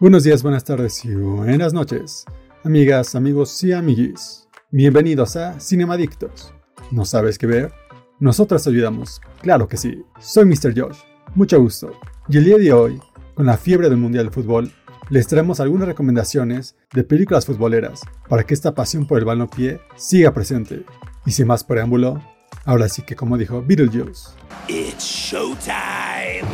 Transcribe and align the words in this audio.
Buenos 0.00 0.22
días, 0.22 0.44
buenas 0.44 0.62
tardes 0.62 1.04
y 1.04 1.12
buenas 1.12 1.72
noches, 1.72 2.24
amigas, 2.62 3.16
amigos 3.16 3.64
y 3.64 3.72
amiguis. 3.72 4.46
Bienvenidos 4.70 5.34
a 5.34 5.58
Cinemadictos. 5.58 6.54
¿No 6.92 7.04
sabes 7.04 7.36
qué 7.36 7.48
ver? 7.48 7.72
Nosotros 8.20 8.64
ayudamos, 8.68 9.20
claro 9.42 9.66
que 9.66 9.76
sí. 9.76 10.04
Soy 10.20 10.44
Mr. 10.44 10.72
Josh, 10.78 10.98
mucho 11.34 11.60
gusto. 11.60 11.90
Y 12.28 12.36
el 12.36 12.44
día 12.44 12.58
de 12.58 12.72
hoy, 12.72 13.00
con 13.34 13.46
la 13.46 13.56
fiebre 13.56 13.88
del 13.88 13.98
Mundial 13.98 14.26
de 14.26 14.30
Fútbol, 14.30 14.72
les 15.10 15.26
traemos 15.26 15.58
algunas 15.58 15.88
recomendaciones 15.88 16.76
de 16.92 17.02
películas 17.02 17.44
futboleras 17.44 18.02
para 18.28 18.44
que 18.44 18.54
esta 18.54 18.76
pasión 18.76 19.04
por 19.04 19.20
el 19.20 19.48
pie 19.48 19.80
siga 19.96 20.32
presente. 20.32 20.84
Y 21.26 21.32
sin 21.32 21.48
más 21.48 21.64
preámbulo, 21.64 22.22
ahora 22.64 22.88
sí 22.88 23.02
que 23.02 23.16
como 23.16 23.36
dijo 23.36 23.64
Beetlejuice. 23.66 24.28
It's 24.68 25.02
showtime. 25.02 26.46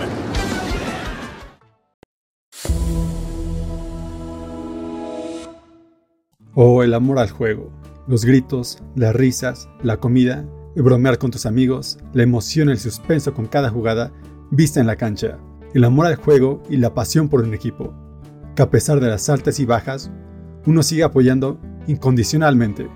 O 6.56 6.84
el 6.84 6.94
amor 6.94 7.18
al 7.18 7.30
juego, 7.30 7.72
los 8.06 8.24
gritos, 8.24 8.78
las 8.94 9.16
risas, 9.16 9.68
la 9.82 9.96
comida, 9.96 10.44
el 10.76 10.82
bromear 10.84 11.18
con 11.18 11.32
tus 11.32 11.46
amigos, 11.46 11.98
la 12.12 12.22
emoción 12.22 12.68
el 12.68 12.78
suspenso 12.78 13.34
con 13.34 13.46
cada 13.46 13.70
jugada 13.70 14.12
vista 14.52 14.78
en 14.78 14.86
la 14.86 14.94
cancha, 14.94 15.38
el 15.72 15.82
amor 15.82 16.06
al 16.06 16.14
juego 16.14 16.62
y 16.70 16.76
la 16.76 16.94
pasión 16.94 17.28
por 17.28 17.42
un 17.42 17.54
equipo, 17.54 17.92
que 18.54 18.62
a 18.62 18.70
pesar 18.70 19.00
de 19.00 19.08
las 19.08 19.28
altas 19.28 19.58
y 19.58 19.64
bajas, 19.64 20.12
uno 20.64 20.84
sigue 20.84 21.02
apoyando 21.02 21.58
incondicionalmente. 21.88 22.88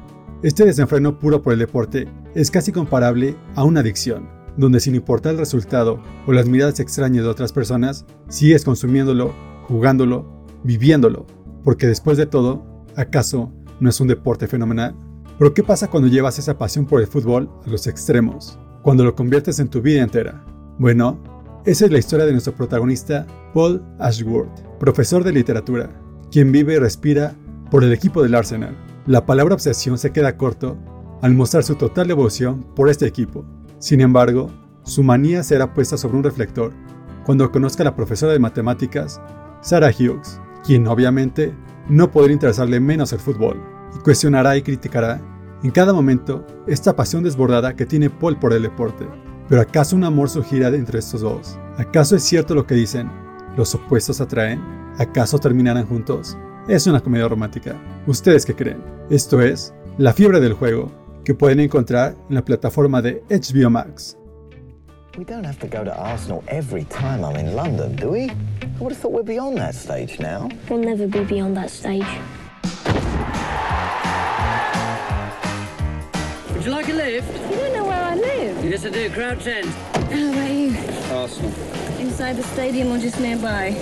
Este 0.44 0.64
desenfreno 0.64 1.18
puro 1.18 1.42
por 1.42 1.52
el 1.52 1.58
deporte 1.58 2.06
es 2.36 2.52
casi 2.52 2.70
comparable 2.70 3.34
a 3.56 3.64
una 3.64 3.80
adicción, 3.80 4.28
donde 4.56 4.78
sin 4.78 4.94
importar 4.94 5.32
el 5.32 5.38
resultado 5.38 6.00
o 6.28 6.32
las 6.32 6.46
miradas 6.46 6.78
extrañas 6.78 7.24
de 7.24 7.30
otras 7.30 7.52
personas, 7.52 8.06
sigues 8.28 8.64
consumiéndolo, 8.64 9.34
jugándolo, 9.66 10.44
viviéndolo, 10.62 11.26
porque 11.64 11.88
después 11.88 12.16
de 12.16 12.26
todo, 12.26 12.77
¿Acaso 12.98 13.52
no 13.78 13.90
es 13.90 14.00
un 14.00 14.08
deporte 14.08 14.48
fenomenal? 14.48 14.92
Pero 15.38 15.54
¿qué 15.54 15.62
pasa 15.62 15.88
cuando 15.88 16.08
llevas 16.08 16.40
esa 16.40 16.58
pasión 16.58 16.84
por 16.84 17.00
el 17.00 17.06
fútbol 17.06 17.48
a 17.64 17.70
los 17.70 17.86
extremos? 17.86 18.58
Cuando 18.82 19.04
lo 19.04 19.14
conviertes 19.14 19.60
en 19.60 19.68
tu 19.68 19.80
vida 19.80 20.02
entera. 20.02 20.44
Bueno, 20.80 21.16
esa 21.64 21.84
es 21.84 21.92
la 21.92 21.98
historia 21.98 22.26
de 22.26 22.32
nuestro 22.32 22.54
protagonista, 22.54 23.24
Paul 23.54 23.84
Ashworth, 24.00 24.50
profesor 24.80 25.22
de 25.22 25.30
literatura, 25.30 25.90
quien 26.32 26.50
vive 26.50 26.74
y 26.74 26.78
respira 26.80 27.36
por 27.70 27.84
el 27.84 27.92
equipo 27.92 28.20
del 28.20 28.34
Arsenal. 28.34 28.76
La 29.06 29.24
palabra 29.24 29.54
obsesión 29.54 29.96
se 29.96 30.10
queda 30.10 30.36
corto 30.36 30.76
al 31.22 31.34
mostrar 31.34 31.62
su 31.62 31.76
total 31.76 32.08
devoción 32.08 32.64
por 32.74 32.88
este 32.88 33.06
equipo. 33.06 33.44
Sin 33.78 34.00
embargo, 34.00 34.50
su 34.82 35.04
manía 35.04 35.44
será 35.44 35.72
puesta 35.72 35.96
sobre 35.96 36.16
un 36.16 36.24
reflector 36.24 36.72
cuando 37.24 37.52
conozca 37.52 37.84
a 37.84 37.84
la 37.84 37.94
profesora 37.94 38.32
de 38.32 38.40
matemáticas, 38.40 39.20
Sarah 39.60 39.92
Hughes, 39.96 40.40
quien 40.64 40.88
obviamente 40.88 41.54
no 41.88 42.10
podría 42.10 42.34
interesarle 42.34 42.80
menos 42.80 43.12
el 43.12 43.18
fútbol, 43.18 43.62
y 43.94 43.98
cuestionará 44.00 44.56
y 44.56 44.62
criticará 44.62 45.20
en 45.62 45.70
cada 45.70 45.92
momento 45.92 46.46
esta 46.66 46.94
pasión 46.94 47.24
desbordada 47.24 47.74
que 47.74 47.86
tiene 47.86 48.10
Paul 48.10 48.38
por 48.38 48.52
el 48.52 48.62
deporte. 48.62 49.06
Pero 49.48 49.60
¿acaso 49.60 49.96
un 49.96 50.04
amor 50.04 50.28
surgirá 50.28 50.68
entre 50.68 50.98
estos 50.98 51.22
dos? 51.22 51.58
¿Acaso 51.78 52.14
es 52.14 52.22
cierto 52.22 52.54
lo 52.54 52.66
que 52.66 52.74
dicen? 52.74 53.10
¿Los 53.56 53.74
opuestos 53.74 54.20
atraen? 54.20 54.60
¿Acaso 54.98 55.38
terminarán 55.38 55.86
juntos? 55.86 56.36
Es 56.68 56.86
una 56.86 57.00
comedia 57.00 57.28
romántica. 57.28 57.80
¿Ustedes 58.06 58.44
qué 58.44 58.54
creen? 58.54 58.82
Esto 59.10 59.40
es 59.40 59.72
La 59.96 60.12
fiebre 60.12 60.38
del 60.38 60.52
juego, 60.52 60.92
que 61.24 61.34
pueden 61.34 61.60
encontrar 61.60 62.14
en 62.28 62.34
la 62.34 62.44
plataforma 62.44 63.00
de 63.00 63.24
HBO 63.30 63.70
Max. 63.70 64.17
We 65.16 65.24
don't 65.24 65.44
have 65.44 65.58
to 65.60 65.66
go 65.66 65.82
to 65.82 65.96
Arsenal 65.96 66.44
every 66.48 66.84
time 66.84 67.24
I'm 67.24 67.36
in 67.36 67.54
London, 67.54 67.96
do 67.96 68.10
we? 68.10 68.30
I 68.30 68.34
would 68.78 68.92
have 68.92 69.00
thought 69.00 69.12
we're 69.12 69.22
beyond 69.22 69.56
that 69.58 69.74
stage 69.74 70.20
now. 70.20 70.48
We'll 70.68 70.78
never 70.78 71.08
be 71.08 71.24
beyond 71.24 71.56
that 71.56 71.70
stage. 71.70 72.06
Would 76.54 76.64
you 76.64 76.70
like 76.70 76.88
a 76.88 76.92
lift? 76.92 77.50
You 77.50 77.56
don't 77.56 77.72
know 77.72 77.84
where 77.84 78.04
I 78.04 78.14
live. 78.14 78.64
Yes, 78.64 78.84
I 78.84 78.90
do. 78.90 79.10
Crouch 79.10 79.46
End. 79.46 79.66
How 79.66 80.00
about 80.02 80.50
you? 80.50 80.76
Arsenal. 81.12 81.52
Inside 81.98 82.36
the 82.36 82.44
stadium 82.44 82.92
or 82.92 82.98
just 82.98 83.18
nearby? 83.18 83.74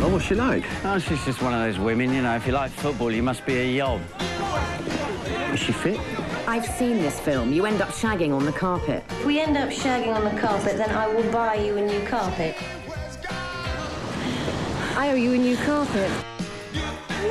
Oh, 0.00 0.08
what's 0.12 0.24
she 0.24 0.34
like? 0.34 0.64
Oh, 0.84 0.98
she's 0.98 1.24
just 1.24 1.42
one 1.42 1.54
of 1.54 1.60
those 1.60 1.78
women, 1.78 2.12
you 2.12 2.22
know. 2.22 2.34
If 2.34 2.46
you 2.46 2.52
like 2.52 2.72
football, 2.72 3.12
you 3.12 3.22
must 3.22 3.46
be 3.46 3.56
a 3.56 3.66
yob. 3.76 4.00
Is 5.52 5.60
she 5.60 5.72
fit? 5.72 6.00
I've 6.48 6.64
seen 6.78 6.98
this 6.98 7.18
film. 7.18 7.52
You 7.52 7.66
end 7.66 7.82
up 7.82 7.90
shagging 7.90 8.32
on 8.32 8.44
the 8.44 8.52
carpet. 8.52 9.02
If 9.10 9.26
we 9.26 9.40
end 9.40 9.56
up 9.56 9.68
shagging 9.68 10.14
on 10.14 10.22
the 10.24 10.40
carpet, 10.40 10.76
then 10.76 10.90
I 10.90 11.08
will 11.08 11.28
buy 11.32 11.56
you 11.56 11.76
a 11.76 11.80
new 11.80 12.00
carpet. 12.08 12.54
I 14.96 15.10
owe 15.10 15.16
you 15.16 15.32
a 15.32 15.38
new 15.38 15.56
carpet. 15.66 16.08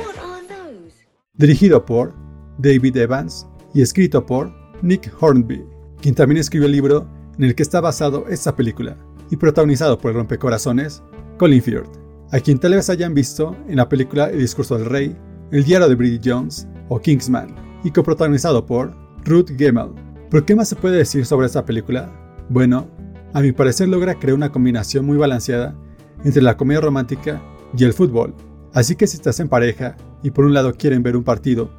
What 0.04 0.18
are 0.18 0.42
those? 0.42 0.92
Dirigido 1.32 1.86
por 1.86 2.14
David 2.58 2.94
Evans 2.98 3.46
y 3.72 3.80
escrito 3.80 4.26
por 4.26 4.52
Nick 4.82 5.10
Hornby, 5.18 5.64
quien 6.02 6.14
también 6.14 6.38
escribió 6.38 6.66
el 6.66 6.72
libro 6.72 7.08
en 7.38 7.44
el 7.44 7.54
que 7.54 7.62
está 7.62 7.80
basado 7.80 8.26
esta 8.28 8.54
película, 8.54 8.98
y 9.30 9.36
protagonizado 9.36 9.98
por 9.98 10.10
el 10.10 10.18
rompecorazones 10.18 11.02
Colin 11.38 11.62
Firth, 11.62 11.88
a 12.32 12.40
quien 12.40 12.58
tal 12.58 12.74
vez 12.74 12.90
hayan 12.90 13.14
visto 13.14 13.56
en 13.66 13.76
la 13.76 13.88
película 13.88 14.28
El 14.28 14.40
discurso 14.40 14.76
del 14.76 14.86
rey, 14.86 15.16
El 15.50 15.64
diario 15.64 15.88
de 15.88 15.94
Bridget 15.94 16.22
Jones 16.22 16.68
o 16.90 17.00
Kingsman, 17.00 17.54
y 17.82 17.90
coprotagonizado 17.90 18.66
por 18.66 19.05
Ruth 19.26 19.50
Gemmell. 19.58 19.90
¿Pero 20.30 20.46
qué 20.46 20.54
más 20.54 20.68
se 20.68 20.76
puede 20.76 20.98
decir 20.98 21.26
sobre 21.26 21.46
esta 21.46 21.64
película? 21.64 22.12
Bueno, 22.48 22.88
a 23.34 23.40
mi 23.40 23.50
parecer 23.50 23.88
logra 23.88 24.14
crear 24.14 24.36
una 24.36 24.52
combinación 24.52 25.04
muy 25.04 25.16
balanceada 25.18 25.74
entre 26.24 26.42
la 26.42 26.56
comedia 26.56 26.80
romántica 26.80 27.42
y 27.76 27.82
el 27.82 27.92
fútbol. 27.92 28.34
Así 28.72 28.94
que 28.94 29.06
si 29.08 29.16
estás 29.16 29.40
en 29.40 29.48
pareja 29.48 29.96
y 30.22 30.30
por 30.30 30.44
un 30.44 30.54
lado 30.54 30.72
quieren 30.74 31.02
ver 31.02 31.16
un 31.16 31.24
partido 31.24 31.70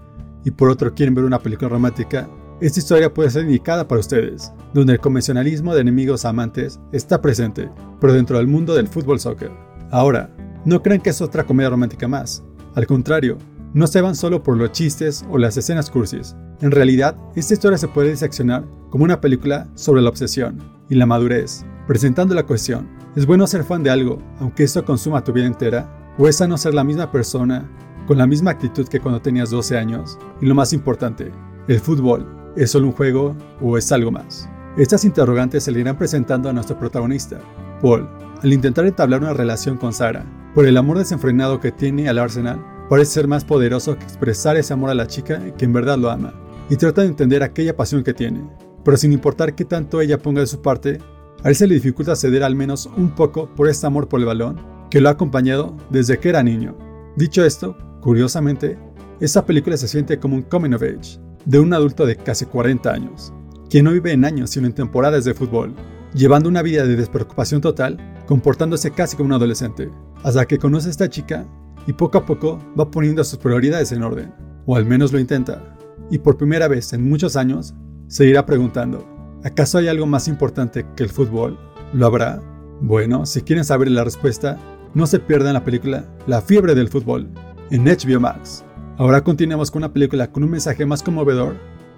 y 0.43 0.51
por 0.51 0.69
otro 0.69 0.93
quieren 0.93 1.15
ver 1.15 1.23
una 1.23 1.39
película 1.39 1.69
romántica, 1.69 2.29
esta 2.59 2.79
historia 2.79 3.13
puede 3.13 3.29
ser 3.29 3.43
indicada 3.43 3.87
para 3.87 4.01
ustedes, 4.01 4.51
donde 4.73 4.93
el 4.93 4.99
convencionalismo 4.99 5.73
de 5.73 5.81
enemigos 5.81 6.25
amantes 6.25 6.81
está 6.91 7.21
presente, 7.21 7.69
pero 8.01 8.11
dentro 8.13 8.37
del 8.37 8.47
mundo 8.47 8.75
del 8.75 8.87
fútbol 8.87 9.21
soccer. 9.21 9.51
Ahora, 9.91 10.29
no 10.65 10.81
crean 10.83 10.99
que 10.99 11.11
es 11.11 11.21
otra 11.21 11.45
comedia 11.45 11.69
romántica 11.69 12.09
más. 12.09 12.43
Al 12.75 12.87
contrario, 12.87 13.37
no 13.77 13.85
se 13.85 14.01
van 14.01 14.15
solo 14.15 14.41
por 14.41 14.57
los 14.57 14.71
chistes 14.71 15.23
o 15.29 15.37
las 15.37 15.55
escenas 15.55 15.91
cursis. 15.91 16.35
En 16.61 16.71
realidad, 16.71 17.15
esta 17.35 17.53
historia 17.53 17.77
se 17.77 17.87
puede 17.87 18.09
diseccionar 18.09 18.65
como 18.89 19.03
una 19.03 19.21
película 19.21 19.67
sobre 19.75 20.01
la 20.01 20.09
obsesión 20.09 20.57
y 20.89 20.95
la 20.95 21.05
madurez, 21.05 21.63
presentando 21.85 22.33
la 22.33 22.47
cuestión, 22.47 22.89
¿es 23.15 23.27
bueno 23.27 23.45
ser 23.45 23.63
fan 23.63 23.83
de 23.83 23.91
algo 23.91 24.17
aunque 24.39 24.63
esto 24.63 24.83
consuma 24.83 25.23
tu 25.23 25.31
vida 25.31 25.45
entera? 25.45 26.15
¿O 26.17 26.27
es 26.27 26.41
no 26.41 26.57
ser 26.57 26.73
la 26.73 26.83
misma 26.83 27.11
persona 27.11 27.69
con 28.07 28.17
la 28.17 28.25
misma 28.25 28.49
actitud 28.49 28.87
que 28.87 28.99
cuando 28.99 29.21
tenías 29.21 29.51
12 29.51 29.77
años? 29.77 30.17
Y 30.41 30.47
lo 30.47 30.55
más 30.55 30.73
importante, 30.73 31.31
¿el 31.67 31.79
fútbol 31.79 32.25
es 32.55 32.71
solo 32.71 32.87
un 32.87 32.93
juego 32.93 33.35
o 33.61 33.77
es 33.77 33.91
algo 33.91 34.09
más? 34.09 34.49
Estas 34.75 35.05
interrogantes 35.05 35.65
se 35.65 35.71
le 35.71 35.81
irán 35.81 35.99
presentando 35.99 36.49
a 36.49 36.53
nuestro 36.53 36.79
protagonista, 36.79 37.37
Paul, 37.83 38.09
al 38.41 38.53
intentar 38.53 38.87
entablar 38.87 39.21
una 39.21 39.33
relación 39.33 39.77
con 39.77 39.93
Sara, 39.93 40.25
por 40.55 40.65
el 40.65 40.77
amor 40.77 40.97
desenfrenado 40.97 41.59
que 41.59 41.71
tiene 41.71 42.09
al 42.09 42.17
Arsenal 42.17 42.59
parece 42.89 43.11
ser 43.11 43.27
más 43.27 43.45
poderoso 43.45 43.97
que 43.97 44.03
expresar 44.03 44.57
ese 44.57 44.73
amor 44.73 44.89
a 44.89 44.95
la 44.95 45.07
chica 45.07 45.53
que 45.57 45.65
en 45.65 45.73
verdad 45.73 45.97
lo 45.97 46.09
ama, 46.09 46.33
y 46.69 46.75
trata 46.75 47.01
de 47.01 47.07
entender 47.07 47.43
aquella 47.43 47.75
pasión 47.75 48.03
que 48.03 48.13
tiene. 48.13 48.49
Pero 48.83 48.97
sin 48.97 49.13
importar 49.13 49.55
qué 49.55 49.65
tanto 49.65 50.01
ella 50.01 50.17
ponga 50.17 50.41
de 50.41 50.47
su 50.47 50.61
parte, 50.61 50.99
a 51.43 51.49
él 51.49 51.55
se 51.55 51.67
le 51.67 51.75
dificulta 51.75 52.15
ceder 52.15 52.43
al 52.43 52.55
menos 52.55 52.89
un 52.97 53.11
poco 53.11 53.47
por 53.47 53.69
este 53.69 53.87
amor 53.87 54.07
por 54.07 54.19
el 54.19 54.25
balón 54.25 54.59
que 54.89 55.01
lo 55.01 55.09
ha 55.09 55.13
acompañado 55.13 55.75
desde 55.89 56.19
que 56.19 56.29
era 56.29 56.43
niño. 56.43 56.75
Dicho 57.15 57.43
esto, 57.43 57.77
curiosamente, 58.01 58.77
esta 59.19 59.45
película 59.45 59.77
se 59.77 59.87
siente 59.87 60.19
como 60.19 60.35
un 60.35 60.43
coming 60.43 60.73
of 60.73 60.83
age 60.83 61.19
de 61.45 61.59
un 61.59 61.73
adulto 61.73 62.05
de 62.05 62.15
casi 62.15 62.45
40 62.45 62.91
años, 62.91 63.33
quien 63.69 63.85
no 63.85 63.91
vive 63.91 64.11
en 64.11 64.25
años 64.25 64.49
sino 64.49 64.67
en 64.67 64.73
temporadas 64.73 65.25
de 65.25 65.33
fútbol, 65.33 65.73
llevando 66.13 66.49
una 66.49 66.61
vida 66.61 66.85
de 66.85 66.95
despreocupación 66.95 67.61
total, 67.61 67.97
comportándose 68.25 68.91
casi 68.91 69.15
como 69.15 69.27
un 69.27 69.33
adolescente, 69.33 69.89
hasta 70.23 70.45
que 70.45 70.57
conoce 70.57 70.87
a 70.87 70.91
esta 70.91 71.09
chica 71.09 71.45
y 71.87 71.93
poco 71.93 72.19
a 72.19 72.25
poco 72.25 72.59
va 72.79 72.91
poniendo 72.91 73.23
sus 73.23 73.39
prioridades 73.39 73.91
en 73.91 74.03
orden, 74.03 74.33
o 74.65 74.75
al 74.75 74.85
menos 74.85 75.11
lo 75.11 75.19
intenta, 75.19 75.75
y 76.11 76.19
por 76.19 76.37
primera 76.37 76.67
vez 76.67 76.93
en 76.93 77.09
muchos 77.09 77.35
años 77.35 77.73
se 78.07 78.27
irá 78.27 78.45
preguntando, 78.45 79.07
¿acaso 79.43 79.77
hay 79.77 79.87
algo 79.87 80.05
más 80.05 80.27
importante 80.27 80.85
que 80.95 81.03
el 81.03 81.09
fútbol? 81.09 81.57
¿Lo 81.93 82.05
habrá? 82.05 82.41
Bueno, 82.81 83.25
si 83.25 83.41
quieren 83.41 83.65
saber 83.65 83.89
la 83.89 84.03
respuesta, 84.03 84.59
no 84.93 85.07
se 85.07 85.19
pierdan 85.19 85.53
la 85.53 85.63
película 85.63 86.05
La 86.27 86.41
fiebre 86.41 86.75
del 86.75 86.89
fútbol 86.89 87.29
en 87.71 87.85
HBO 87.85 88.19
Max. 88.19 88.63
Ahora 88.97 89.23
continuamos 89.23 89.71
con 89.71 89.81
una 89.83 89.93
película 89.93 90.31
con 90.31 90.43
un 90.43 90.51
mensaje 90.51 90.85
más 90.85 91.03
conmovedor 91.03 91.55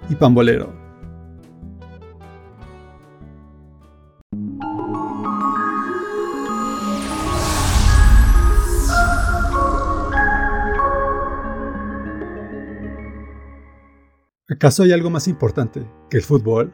y 0.08 0.14
pambolero. 0.14 0.89
¿Acaso 14.60 14.82
hay 14.82 14.92
algo 14.92 15.08
más 15.08 15.26
importante 15.26 15.86
que 16.10 16.18
el 16.18 16.22
fútbol? 16.22 16.70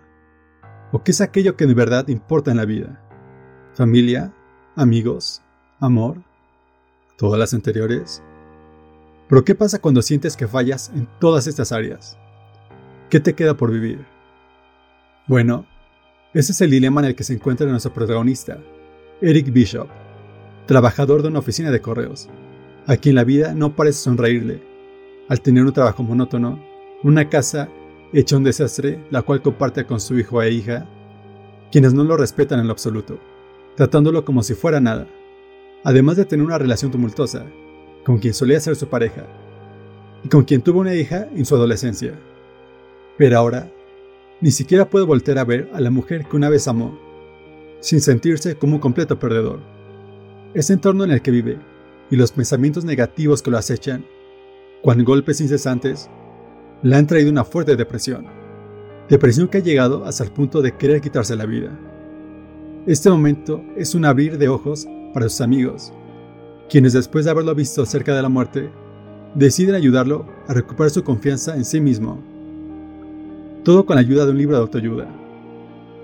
¿O 0.91 1.05
qué 1.05 1.13
es 1.13 1.21
aquello 1.21 1.57
que 1.57 1.67
de 1.67 1.75
verdad 1.75 2.09
importa 2.09 2.51
en 2.51 2.57
la 2.57 2.65
vida? 2.65 3.01
¿Familia? 3.75 4.35
¿Amigos? 4.75 5.41
¿Amor? 5.79 6.21
¿Todas 7.17 7.39
las 7.39 7.55
anteriores? 7.55 8.25
Pero 9.29 9.45
¿qué 9.45 9.55
pasa 9.55 9.79
cuando 9.79 10.03
sientes 10.03 10.37
que 10.37 10.49
fallas 10.49 10.91
en 10.97 11.07
todas 11.21 11.47
estas 11.47 11.71
áreas? 11.71 12.19
¿Qué 13.09 13.21
te 13.21 13.37
queda 13.37 13.57
por 13.57 13.71
vivir? 13.71 14.05
Bueno, 15.29 15.65
ese 16.35 16.51
es 16.51 16.61
el 16.63 16.71
dilema 16.73 17.03
en 17.03 17.07
el 17.07 17.15
que 17.15 17.23
se 17.23 17.35
encuentra 17.35 17.69
nuestro 17.69 17.95
protagonista, 17.95 18.59
Eric 19.21 19.53
Bishop, 19.53 19.87
trabajador 20.67 21.23
de 21.23 21.29
una 21.29 21.39
oficina 21.39 21.71
de 21.71 21.81
correos, 21.81 22.29
a 22.89 22.97
quien 22.97 23.15
la 23.15 23.23
vida 23.23 23.55
no 23.55 23.77
parece 23.77 24.01
sonreírle, 24.01 24.61
al 25.29 25.41
tener 25.41 25.65
un 25.65 25.73
trabajo 25.73 26.03
monótono, 26.03 26.66
una 27.03 27.29
casa 27.29 27.69
hecha 28.13 28.37
un 28.37 28.45
desastre, 28.45 29.05
la 29.11 29.23
cual 29.23 29.43
comparte 29.43 29.85
con 29.85 30.01
su 30.01 30.19
hijo 30.19 30.43
e 30.43 30.51
hija, 30.51 30.87
quienes 31.71 31.93
no 31.93 32.05
lo 32.05 32.17
respetan 32.17 32.61
en 32.61 32.67
lo 32.67 32.73
absoluto, 32.73 33.19
tratándolo 33.77 34.25
como 34.25 34.43
si 34.43 34.55
fuera 34.55 34.81
nada, 34.81 35.07
además 35.85 36.17
de 36.17 36.25
tener 36.25 36.45
una 36.47 36.59
relación 36.59 36.91
tumultuosa, 36.91 37.45
con 38.05 38.19
quien 38.19 38.35
solía 38.35 38.61
ser 38.61 38.77
su 38.77 38.89
pareja, 38.89 39.27
y 40.25 40.29
con 40.29 40.45
quien 40.45 40.63
tuvo 40.63 40.81
una 40.81 40.95
hija 40.95 41.29
en 41.35 41.45
su 41.45 41.55
adolescencia. 41.55 42.15
Pero 43.19 43.39
ahora, 43.39 43.71
ni 44.41 44.51
siquiera 44.51 44.89
puede 44.89 45.05
volver 45.05 45.39
a 45.39 45.45
ver 45.45 45.71
a 45.75 45.81
la 45.81 45.91
mujer 45.91 46.27
que 46.27 46.37
una 46.37 46.49
vez 46.49 46.69
amó, 46.69 46.99
sin 47.81 48.01
sentirse 48.01 48.57
como 48.57 48.77
un 48.77 48.81
completo 48.81 49.19
perdedor. 49.19 49.61
Ese 50.55 50.73
entorno 50.73 51.05
en 51.05 51.11
el 51.11 51.23
que 51.23 51.31
vive 51.31 51.59
y 52.11 52.17
los 52.17 52.33
pensamientos 52.33 52.85
negativos 52.85 53.43
que 53.43 53.51
lo 53.51 53.59
acechan, 53.59 54.07
con 54.83 55.03
golpes 55.05 55.41
incesantes, 55.41 56.09
le 56.83 56.97
han 56.97 57.07
traído 57.07 57.31
una 57.31 57.45
fuerte 57.45 57.77
depresión. 57.77 58.27
Depresión 59.09 59.49
que 59.49 59.59
ha 59.59 59.63
llegado 59.63 60.05
hasta 60.05 60.25
el 60.25 60.31
punto 60.31 60.63
de 60.63 60.73
querer 60.73 61.01
quitarse 61.01 61.37
la 61.37 61.47
vida. 61.47 61.71
Este 62.87 63.11
momento 63.11 63.63
es 63.77 63.95
un 63.95 64.05
abrir 64.05 64.39
de 64.39 64.49
ojos 64.49 64.87
para 65.13 65.29
sus 65.29 65.41
amigos, 65.41 65.93
quienes 66.69 66.93
después 66.93 67.25
de 67.25 67.31
haberlo 67.31 67.55
visto 67.55 67.85
cerca 67.87 68.15
de 68.15 68.23
la 68.23 68.29
muerte, 68.29 68.71
deciden 69.35 69.75
ayudarlo 69.75 70.27
a 70.49 70.55
recuperar 70.55 70.91
su 70.91 71.03
confianza 71.03 71.57
en 71.57 71.65
sí 71.65 71.81
mismo. 71.81 72.21
Todo 73.65 73.85
con 73.85 73.97
la 73.97 74.01
ayuda 74.01 74.25
de 74.25 74.31
un 74.33 74.39
libro 74.39 74.57
de 74.57 74.63
autoayuda. 74.63 75.09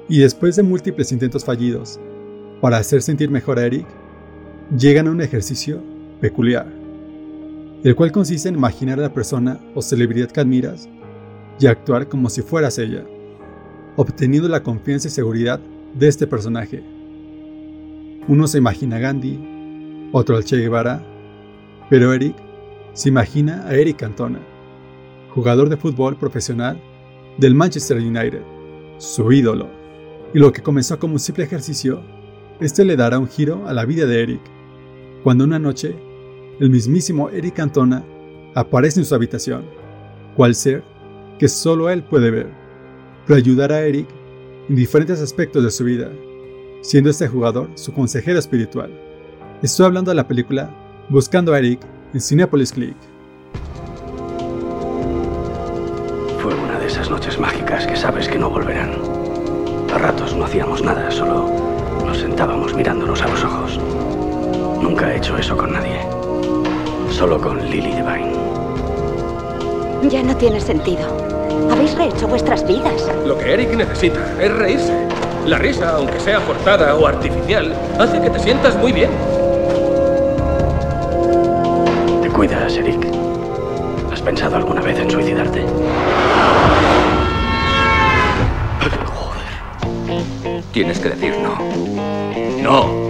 Y 0.09 0.19
después 0.19 0.57
de 0.57 0.63
múltiples 0.63 1.13
intentos 1.13 1.45
fallidos 1.45 2.01
para 2.61 2.79
hacer 2.79 3.03
sentir 3.03 3.31
mejor 3.31 3.59
a 3.59 3.67
Eric, 3.67 3.87
llegan 4.77 5.07
a 5.07 5.11
un 5.11 5.21
ejercicio 5.21 5.81
peculiar, 6.21 6.67
el 7.85 7.97
cual 7.97 8.13
consiste 8.13 8.49
en 8.49 8.55
imaginar 8.55 8.99
a 8.99 9.03
la 9.03 9.13
persona 9.13 9.59
o 9.75 9.83
celebridad 9.83 10.31
que 10.31 10.41
admiras 10.41 10.89
y 11.59 11.67
actuar 11.67 12.09
como 12.09 12.31
si 12.31 12.43
fueras 12.43 12.79
ella, 12.79 13.05
obteniendo 13.97 14.49
la 14.49 14.63
confianza 14.63 15.09
y 15.09 15.11
seguridad 15.11 15.61
de 15.95 16.09
este 16.09 16.27
personaje. 16.27 16.83
Uno 18.29 18.47
se 18.47 18.59
imagina 18.59 18.97
a 18.97 19.01
Gandhi, 19.01 20.09
otro 20.13 20.37
al 20.37 20.45
Che 20.45 20.57
Guevara, 20.57 21.03
pero 21.91 22.13
Eric 22.13 22.37
se 22.93 23.09
imagina 23.09 23.67
a 23.67 23.75
Eric 23.75 23.97
Cantona, 23.97 24.41
jugador 25.35 25.69
de 25.69 25.77
fútbol 25.77 26.17
profesional 26.17 26.81
del 27.39 27.55
Manchester 27.55 27.99
United, 27.99 28.43
su 28.99 29.33
ídolo, 29.33 29.69
y 30.33 30.39
lo 30.39 30.53
que 30.53 30.63
comenzó 30.63 30.99
como 30.99 31.15
un 31.15 31.21
simple 31.21 31.45
ejercicio 31.45 32.03
este 32.61 32.85
le 32.85 32.97
dará 32.97 33.19
un 33.19 33.27
giro 33.27 33.67
a 33.67 33.73
la 33.73 33.85
vida 33.85 34.07
de 34.07 34.23
Eric, 34.23 34.41
cuando 35.25 35.43
una 35.43 35.59
noche, 35.59 35.97
el 36.61 36.71
mismísimo 36.71 37.31
Eric 37.31 37.55
Cantona 37.55 38.05
aparece 38.55 39.01
en 39.01 39.07
su 39.07 39.15
habitación, 39.15 39.65
cual 40.37 40.55
ser 40.55 40.83
que 41.39 41.49
solo 41.49 41.91
él 41.91 42.03
puede 42.03 42.31
ver, 42.31 42.49
para 43.27 43.39
ayudar 43.39 43.73
a 43.73 43.81
Eric 43.81 44.07
en 44.69 44.77
diferentes 44.77 45.21
aspectos 45.21 45.65
de 45.65 45.71
su 45.71 45.85
vida, 45.85 46.11
siendo 46.83 47.11
este 47.11 47.29
jugador 47.29 47.71
su 47.75 47.93
consejero 47.93 48.39
espiritual. 48.39 48.91
Estoy 49.63 49.87
hablando 49.87 50.11
de 50.11 50.17
la 50.17 50.29
película 50.29 50.71
Buscando 51.09 51.53
a 51.53 51.59
Eric 51.59 51.81
en 52.15 52.21
Cinepolis 52.21 52.73
Click. 52.73 52.97
Fue 56.41 56.55
una 56.55 56.79
de 56.79 56.87
esas 56.87 57.11
noches 57.11 57.39
mágicas 57.39 57.87
que 57.87 57.97
sabes 57.97 58.29
que 58.29 58.39
no 58.39 58.51
volverán. 58.51 58.93
A 59.93 59.99
ratos 59.99 60.35
no 60.35 60.45
hacíamos 60.45 60.83
nada, 60.83 61.11
solo 61.11 61.51
nos 62.07 62.19
sentábamos 62.19 62.75
mirándonos 62.75 63.21
a 63.23 63.29
los 63.29 63.45
ojos. 63.45 63.79
Nunca 64.81 65.13
he 65.13 65.19
hecho 65.19 65.37
eso 65.37 65.57
con 65.57 65.73
nadie. 65.73 66.22
Solo 67.13 67.41
con 67.41 67.59
Lily 67.71 67.93
Devine. 67.93 68.33
Ya 70.11 70.23
no 70.23 70.37
tiene 70.37 70.61
sentido. 70.61 71.07
Habéis 71.71 71.95
rehecho 71.95 72.27
vuestras 72.27 72.67
vidas. 72.67 73.09
Lo 73.27 73.39
que 73.39 73.53
Eric 73.53 73.75
necesita 73.77 74.21
es 74.41 74.51
reírse. 74.53 75.07
La 75.47 75.59
risa, 75.59 75.97
aunque 75.97 76.19
sea 76.19 76.41
forzada 76.41 76.95
o 76.97 77.07
artificial, 77.07 77.75
hace 77.99 78.21
que 78.21 78.31
te 78.31 78.39
sientas 78.39 78.77
muy 78.77 78.93
bien. 78.93 79.11
¿Te 82.23 82.29
cuidas, 82.31 82.77
Eric? 82.77 83.07
¿Has 84.11 84.23
pensado 84.23 84.57
alguna 84.57 84.81
vez 84.81 84.99
en 84.99 85.11
suicidarte? 85.11 85.65
Tienes 90.73 90.99
que 90.99 91.11
decir 91.11 91.35
no. 91.39 91.59
No, 92.63 93.02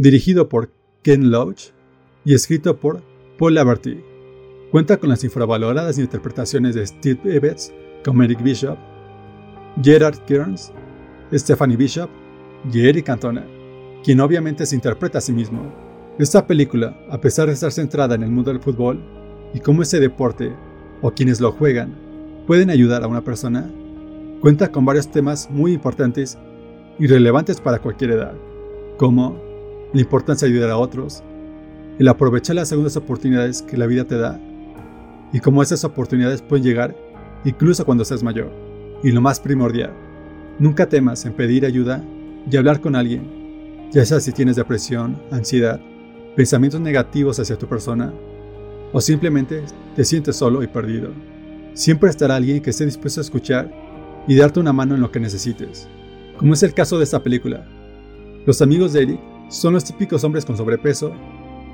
Dirigido 0.00 0.48
por 0.48 0.70
Ken 1.02 1.30
Loach 1.30 1.74
y 2.24 2.32
escrito 2.32 2.80
por 2.80 3.02
Paul 3.38 3.52
Laverty. 3.52 4.02
Cuenta 4.70 4.96
con 4.96 5.10
las 5.10 5.24
infravaloradas 5.24 5.98
interpretaciones 5.98 6.74
de 6.74 6.86
Steve 6.86 7.20
Evans 7.36 7.70
como 8.02 8.22
Eric 8.22 8.42
Bishop, 8.42 8.78
Gerard 9.82 10.16
Kearns, 10.24 10.72
Stephanie 11.34 11.76
Bishop 11.76 12.08
y 12.72 12.88
Eric 12.88 13.04
Cantona, 13.04 13.44
quien 14.02 14.20
obviamente 14.20 14.64
se 14.64 14.74
interpreta 14.74 15.18
a 15.18 15.20
sí 15.20 15.34
mismo 15.34 15.70
esta 16.18 16.46
película, 16.46 16.98
a 17.10 17.20
pesar 17.20 17.48
de 17.48 17.52
estar 17.52 17.70
centrada 17.70 18.14
en 18.14 18.22
el 18.22 18.30
mundo 18.30 18.50
del 18.50 18.62
fútbol 18.62 19.04
y 19.52 19.60
cómo 19.60 19.82
ese 19.82 20.00
deporte, 20.00 20.50
o 21.02 21.10
quienes 21.10 21.42
lo 21.42 21.52
juegan, 21.52 21.94
pueden 22.46 22.70
ayudar 22.70 23.04
a 23.04 23.06
una 23.06 23.22
persona, 23.22 23.70
cuenta 24.40 24.72
con 24.72 24.86
varios 24.86 25.10
temas 25.10 25.50
muy 25.50 25.74
importantes 25.74 26.38
y 26.98 27.06
relevantes 27.06 27.60
para 27.60 27.80
cualquier 27.80 28.12
edad, 28.12 28.32
como 28.96 29.49
la 29.92 30.00
importancia 30.00 30.46
de 30.46 30.54
ayudar 30.54 30.70
a 30.70 30.78
otros, 30.78 31.22
el 31.98 32.08
aprovechar 32.08 32.56
las 32.56 32.68
segundas 32.68 32.96
oportunidades 32.96 33.62
que 33.62 33.76
la 33.76 33.86
vida 33.86 34.04
te 34.04 34.16
da, 34.16 34.40
y 35.32 35.40
cómo 35.40 35.62
esas 35.62 35.84
oportunidades 35.84 36.42
pueden 36.42 36.64
llegar 36.64 36.96
incluso 37.44 37.84
cuando 37.84 38.04
seas 38.04 38.22
mayor. 38.22 38.50
Y 39.02 39.12
lo 39.12 39.20
más 39.20 39.40
primordial, 39.40 39.92
nunca 40.58 40.88
temas 40.88 41.24
en 41.24 41.32
pedir 41.32 41.64
ayuda 41.64 42.04
y 42.50 42.56
hablar 42.56 42.80
con 42.80 42.96
alguien, 42.96 43.88
ya 43.92 44.04
sea 44.04 44.20
si 44.20 44.32
tienes 44.32 44.56
depresión, 44.56 45.20
ansiedad, 45.30 45.80
pensamientos 46.36 46.80
negativos 46.80 47.38
hacia 47.40 47.58
tu 47.58 47.66
persona 47.66 48.12
o 48.92 49.00
simplemente 49.00 49.62
te 49.96 50.04
sientes 50.04 50.36
solo 50.36 50.62
y 50.62 50.66
perdido. 50.66 51.10
Siempre 51.74 52.10
estará 52.10 52.36
alguien 52.36 52.60
que 52.60 52.70
esté 52.70 52.84
dispuesto 52.84 53.20
a 53.20 53.22
escuchar 53.22 53.70
y 54.26 54.36
darte 54.36 54.60
una 54.60 54.72
mano 54.72 54.94
en 54.94 55.00
lo 55.00 55.10
que 55.10 55.20
necesites, 55.20 55.88
como 56.36 56.54
es 56.54 56.62
el 56.62 56.74
caso 56.74 56.98
de 56.98 57.04
esta 57.04 57.22
película. 57.22 57.66
Los 58.46 58.60
amigos 58.62 58.92
de 58.92 59.02
Eric 59.02 59.20
son 59.50 59.74
los 59.74 59.84
típicos 59.84 60.24
hombres 60.24 60.46
con 60.46 60.56
sobrepeso 60.56 61.12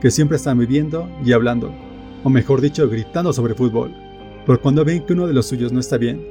que 0.00 0.10
siempre 0.10 0.36
están 0.36 0.58
viviendo 0.58 1.08
y 1.24 1.30
hablando, 1.32 1.72
o 2.24 2.28
mejor 2.28 2.60
dicho, 2.60 2.88
gritando 2.88 3.32
sobre 3.32 3.54
fútbol, 3.54 3.94
pero 4.44 4.60
cuando 4.60 4.84
ven 4.84 5.06
que 5.06 5.12
uno 5.12 5.28
de 5.28 5.34
los 5.34 5.46
suyos 5.46 5.72
no 5.72 5.78
está 5.78 5.96
bien, 5.96 6.26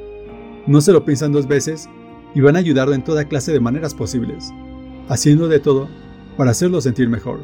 no 0.67 0.81
se 0.81 0.91
lo 0.91 1.05
piensan 1.05 1.31
dos 1.31 1.47
veces 1.47 1.87
y 2.33 2.41
van 2.41 2.57
a 2.57 2.59
ayudarlo 2.59 2.93
en 2.93 3.03
toda 3.05 3.23
clase 3.23 3.53
de 3.53 3.61
maneras 3.61 3.93
posibles, 3.93 4.51
haciendo 5.07 5.47
de 5.47 5.61
todo 5.61 5.87
para 6.35 6.51
hacerlo 6.51 6.81
sentir 6.81 7.07
mejor 7.07 7.39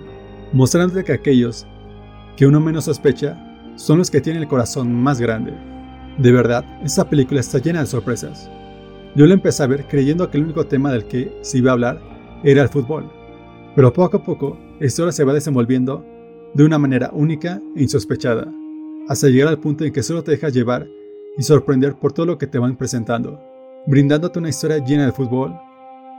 mostrándote 0.53 1.03
que 1.03 1.13
aquellos 1.13 1.65
que 2.35 2.45
uno 2.45 2.59
menos 2.59 2.85
sospecha 2.85 3.37
son 3.75 3.97
los 3.97 4.11
que 4.11 4.21
tienen 4.21 4.43
el 4.43 4.49
corazón 4.49 4.93
más 4.93 5.19
grande. 5.19 5.53
De 6.17 6.31
verdad, 6.31 6.65
esta 6.83 7.09
película 7.09 7.39
está 7.39 7.59
llena 7.59 7.81
de 7.81 7.85
sorpresas. 7.85 8.49
Yo 9.15 9.25
la 9.25 9.33
empecé 9.33 9.63
a 9.63 9.67
ver 9.67 9.85
creyendo 9.87 10.29
que 10.29 10.37
el 10.37 10.43
único 10.45 10.65
tema 10.65 10.91
del 10.91 11.05
que 11.05 11.37
se 11.41 11.57
iba 11.57 11.71
a 11.71 11.73
hablar 11.73 12.01
era 12.43 12.63
el 12.63 12.69
fútbol, 12.69 13.11
pero 13.75 13.93
poco 13.93 14.17
a 14.17 14.23
poco 14.23 14.57
la 14.79 14.85
historia 14.85 15.11
se 15.11 15.23
va 15.23 15.33
desenvolviendo 15.33 16.05
de 16.53 16.63
una 16.63 16.77
manera 16.77 17.11
única 17.13 17.61
e 17.75 17.83
insospechada, 17.83 18.53
hasta 19.07 19.29
llegar 19.29 19.49
al 19.49 19.59
punto 19.59 19.85
en 19.85 19.93
que 19.93 20.03
solo 20.03 20.23
te 20.23 20.31
dejas 20.31 20.53
llevar 20.53 20.87
y 21.37 21.43
sorprender 21.43 21.95
por 21.95 22.13
todo 22.13 22.25
lo 22.25 22.37
que 22.37 22.47
te 22.47 22.59
van 22.59 22.75
presentando, 22.75 23.39
brindándote 23.87 24.39
una 24.39 24.49
historia 24.49 24.83
llena 24.83 25.05
de 25.05 25.11
fútbol, 25.11 25.53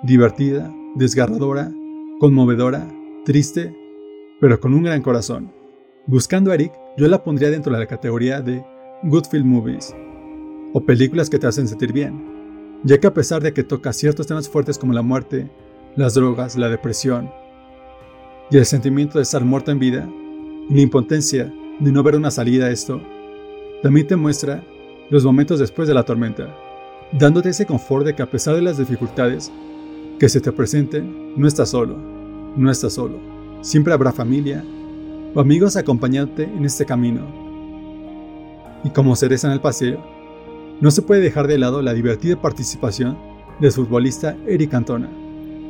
divertida, 0.02 0.72
desgarradora, 0.94 1.70
conmovedora, 2.18 2.88
triste 3.24 3.76
pero 4.42 4.58
con 4.58 4.74
un 4.74 4.82
gran 4.82 5.02
corazón. 5.02 5.52
Buscando 6.04 6.50
a 6.50 6.54
Eric, 6.54 6.72
yo 6.96 7.06
la 7.06 7.22
pondría 7.22 7.48
dentro 7.48 7.72
de 7.72 7.78
la 7.78 7.86
categoría 7.86 8.40
de 8.40 8.64
Good 9.04 9.26
Film 9.30 9.46
Movies, 9.46 9.94
o 10.72 10.84
películas 10.84 11.30
que 11.30 11.38
te 11.38 11.46
hacen 11.46 11.68
sentir 11.68 11.92
bien, 11.92 12.80
ya 12.82 12.98
que 12.98 13.06
a 13.06 13.14
pesar 13.14 13.40
de 13.40 13.52
que 13.52 13.62
toca 13.62 13.92
ciertos 13.92 14.26
temas 14.26 14.48
fuertes 14.48 14.78
como 14.78 14.94
la 14.94 15.02
muerte, 15.02 15.48
las 15.94 16.14
drogas, 16.14 16.56
la 16.56 16.68
depresión, 16.68 17.30
y 18.52 18.58
el 18.58 18.66
sentimiento 18.66 19.16
de 19.16 19.22
estar 19.22 19.42
muerto 19.42 19.70
en 19.70 19.78
vida, 19.78 20.06
y 20.68 20.74
la 20.74 20.82
impotencia 20.82 21.50
de 21.80 21.90
no 21.90 22.02
ver 22.02 22.16
una 22.16 22.30
salida 22.30 22.66
a 22.66 22.70
esto, 22.70 23.00
también 23.82 24.06
te 24.06 24.14
muestra 24.14 24.62
los 25.08 25.24
momentos 25.24 25.58
después 25.58 25.88
de 25.88 25.94
la 25.94 26.02
tormenta, 26.02 26.54
dándote 27.12 27.48
ese 27.48 27.64
confort 27.64 28.04
de 28.04 28.14
que 28.14 28.22
a 28.22 28.30
pesar 28.30 28.54
de 28.54 28.60
las 28.60 28.76
dificultades 28.76 29.50
que 30.18 30.28
se 30.28 30.42
te 30.42 30.52
presenten, 30.52 31.32
no 31.34 31.48
estás 31.48 31.70
solo, 31.70 31.96
no 32.54 32.70
estás 32.70 32.92
solo. 32.92 33.18
Siempre 33.62 33.94
habrá 33.94 34.12
familia 34.12 34.62
o 35.34 35.40
amigos 35.40 35.76
acompañándote 35.76 36.44
en 36.44 36.66
este 36.66 36.84
camino. 36.84 37.22
Y 38.84 38.90
como 38.90 39.16
cereza 39.16 39.46
en 39.46 39.54
el 39.54 39.60
paseo, 39.60 40.04
no 40.78 40.90
se 40.90 41.00
puede 41.00 41.22
dejar 41.22 41.46
de 41.46 41.56
lado 41.56 41.80
la 41.80 41.94
divertida 41.94 42.38
participación 42.38 43.16
del 43.60 43.72
futbolista 43.72 44.36
Eric 44.46 44.72
Cantona, 44.72 45.08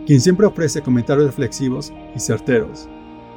quien 0.07 0.21
siempre 0.21 0.47
ofrece 0.47 0.83
comentarios 0.83 1.27
reflexivos 1.27 1.93
y 2.15 2.21
certeros, 2.21 2.89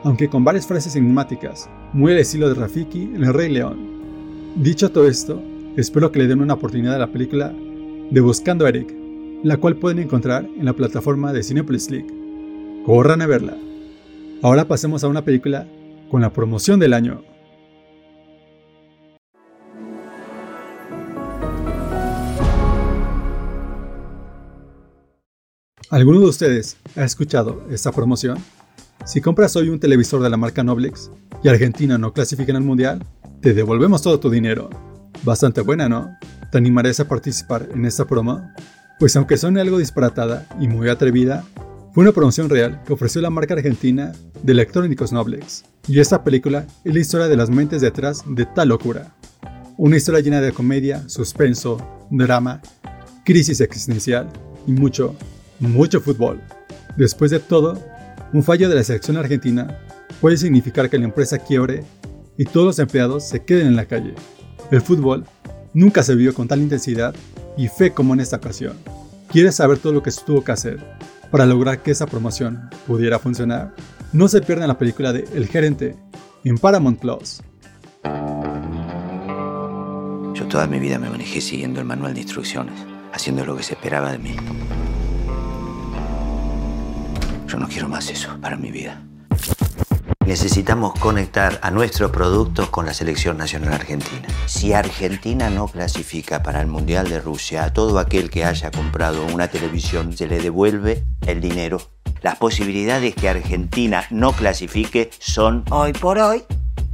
aunque 0.04 0.30
con 0.30 0.44
varias 0.44 0.68
frases 0.68 0.96
enigmáticas, 0.96 1.70
muy 1.94 2.12
al 2.12 2.20
estilo 2.20 2.50
de 2.50 2.56
Rafiki 2.56 3.04
en 3.04 3.24
El 3.24 3.34
Rey 3.34 3.52
León. 3.52 3.78
Dicho 4.56 4.92
todo 4.92 5.08
esto, 5.08 5.42
espero 5.78 6.12
que 6.12 6.20
le 6.20 6.28
den 6.28 6.42
una 6.42 6.56
oportunidad 6.56 6.96
a 6.96 7.00
la 7.00 7.12
película 7.12 7.54
de 8.10 8.22
Buscando 8.22 8.66
a 8.66 8.70
Eric, 8.70 8.94
la 9.44 9.58
cual 9.58 9.76
pueden 9.76 10.00
encontrar 10.00 10.46
en 10.58 10.66
la 10.66 10.74
plataforma 10.74 11.34
de 11.34 11.44
Cinepolis 11.44 11.92
League. 11.92 12.08
Corran 12.86 13.22
a 13.22 13.28
verla. 13.28 13.58
Ahora 14.42 14.68
pasemos 14.68 15.04
a 15.04 15.08
una 15.08 15.24
película 15.24 15.68
con 16.10 16.22
la 16.22 16.32
promoción 16.32 16.80
del 16.80 16.94
año. 16.94 17.22
¿Alguno 25.92 26.20
de 26.20 26.26
ustedes 26.26 26.78
ha 26.96 27.04
escuchado 27.04 27.64
esta 27.70 27.92
promoción? 27.92 28.40
Si 29.06 29.22
compras 29.22 29.56
hoy 29.56 29.70
un 29.70 29.80
televisor 29.80 30.20
de 30.20 30.32
la 30.32 30.38
marca 30.38 30.64
Noblex 30.64 31.12
y 31.44 31.48
Argentina 31.48 32.00
no 32.00 32.12
clasifica 32.12 32.52
en 32.52 32.56
el 32.56 32.64
Mundial, 32.64 33.06
te 33.40 33.54
devolvemos 33.54 34.02
todo 34.02 34.20
tu 34.20 34.32
dinero. 34.32 34.72
Bastante 35.24 35.62
buena, 35.62 35.88
¿no? 35.88 36.18
¿Te 36.52 36.58
animarías 36.58 37.00
a 37.02 37.08
participar 37.08 37.70
en 37.72 37.86
esta 37.86 38.06
promo? 38.06 38.50
Pues 39.00 39.16
aunque 39.16 39.38
suene 39.38 39.62
algo 39.62 39.78
disparatada 39.78 40.48
y 40.60 40.68
muy 40.68 40.90
atrevida, 40.90 41.44
fue 41.94 42.02
una 42.02 42.14
promoción 42.14 42.50
real 42.50 42.82
que 42.84 42.94
ofreció 42.94 43.22
la 43.22 43.30
marca 43.30 43.54
argentina 43.54 44.12
de 44.42 44.54
electrónicos 44.54 45.14
Noblex. 45.14 45.66
Y 45.88 46.00
esta 46.00 46.24
película 46.24 46.66
es 46.84 46.94
la 46.96 47.00
historia 47.00 47.28
de 47.28 47.38
las 47.38 47.52
mentes 47.52 47.82
detrás 47.82 48.24
de 48.28 48.48
tal 48.48 48.70
locura. 48.70 49.16
Una 49.78 49.98
historia 49.98 50.22
llena 50.22 50.42
de 50.42 50.52
comedia, 50.52 51.08
suspenso, 51.08 51.78
drama, 52.10 52.60
crisis 53.24 53.62
existencial 53.62 54.28
y 54.66 54.72
mucho, 54.72 55.16
mucho 55.60 56.02
fútbol. 56.02 56.42
Después 56.98 57.32
de 57.32 57.40
todo, 57.40 57.82
un 58.34 58.44
fallo 58.44 58.70
de 58.70 58.76
la 58.76 58.84
selección 58.84 59.18
argentina 59.18 59.80
puede 60.22 60.38
significar 60.38 60.90
que 60.90 60.98
la 60.98 61.06
empresa 61.06 61.40
quiebre 61.40 61.84
y 62.38 62.46
todos 62.46 62.66
los 62.66 62.80
empleados 62.80 63.28
se 63.28 63.44
queden 63.44 63.68
en 63.68 63.76
la 63.76 63.86
calle. 63.86 64.14
El 64.72 64.82
fútbol 64.82 65.26
nunca 65.74 66.04
se 66.04 66.16
vio 66.16 66.34
con 66.34 66.48
tal 66.48 66.62
intensidad 66.62 67.16
y 67.58 67.68
fe 67.68 67.92
como 67.92 68.14
en 68.14 68.20
esta 68.20 68.38
ocasión. 68.38 68.78
¿Quieres 69.32 69.56
saber 69.56 69.78
todo 69.78 69.94
lo 69.94 70.04
que 70.04 70.12
se 70.12 70.24
tuvo 70.24 70.44
que 70.44 70.52
hacer 70.52 70.80
para 71.32 71.46
lograr 71.46 71.82
que 71.82 71.92
esa 71.92 72.06
promoción 72.06 72.70
pudiera 72.88 73.20
funcionar? 73.20 73.74
No 74.14 74.28
se 74.28 74.42
pierdan 74.42 74.68
la 74.68 74.78
película 74.78 75.12
de 75.12 75.26
El 75.34 75.48
Gerente 75.48 75.96
en 76.44 76.58
Paramount 76.58 77.00
Plus. 77.00 77.42
Yo 80.34 80.46
toda 80.48 80.68
mi 80.68 80.80
vida 80.80 81.00
me 81.00 81.10
manejé 81.10 81.42
siguiendo 81.42 81.80
el 81.80 81.86
manual 81.86 82.14
de 82.14 82.22
instrucciones, 82.22 82.76
haciendo 83.14 83.46
lo 83.46 83.58
que 83.58 83.64
se 83.64 83.74
esperaba 83.74 84.12
de 84.12 84.20
mí. 84.20 84.36
Yo 87.48 87.58
no 87.58 87.68
quiero 87.68 87.88
más 87.88 88.10
eso 88.10 88.38
para 88.42 88.56
mi 88.58 88.72
vida. 88.72 89.02
Necesitamos 90.26 91.00
conectar 91.00 91.60
a 91.62 91.70
nuestros 91.70 92.10
productos 92.10 92.70
con 92.70 92.88
la 92.88 92.96
selección 92.96 93.38
nacional 93.38 93.74
argentina. 93.74 94.28
Si 94.48 94.74
Argentina 94.74 95.52
no 95.52 95.68
clasifica 95.68 96.42
para 96.42 96.62
el 96.62 96.68
Mundial 96.68 97.10
de 97.10 97.20
Rusia, 97.20 97.64
a 97.64 97.74
todo 97.74 98.00
aquel 98.00 98.32
que 98.32 98.44
haya 98.44 98.72
comprado 98.72 99.24
una 99.28 99.50
televisión 99.50 100.18
se 100.18 100.26
le 100.26 100.40
devuelve 100.40 101.04
el 101.28 101.42
dinero. 101.42 101.80
Las 102.24 102.38
posibilidades 102.38 103.14
que 103.14 103.30
Argentina 103.30 104.06
no 104.10 104.32
clasifique 104.32 105.12
son... 105.20 105.64
Hoy 105.70 105.94
por 105.94 106.18
hoy, 106.18 106.44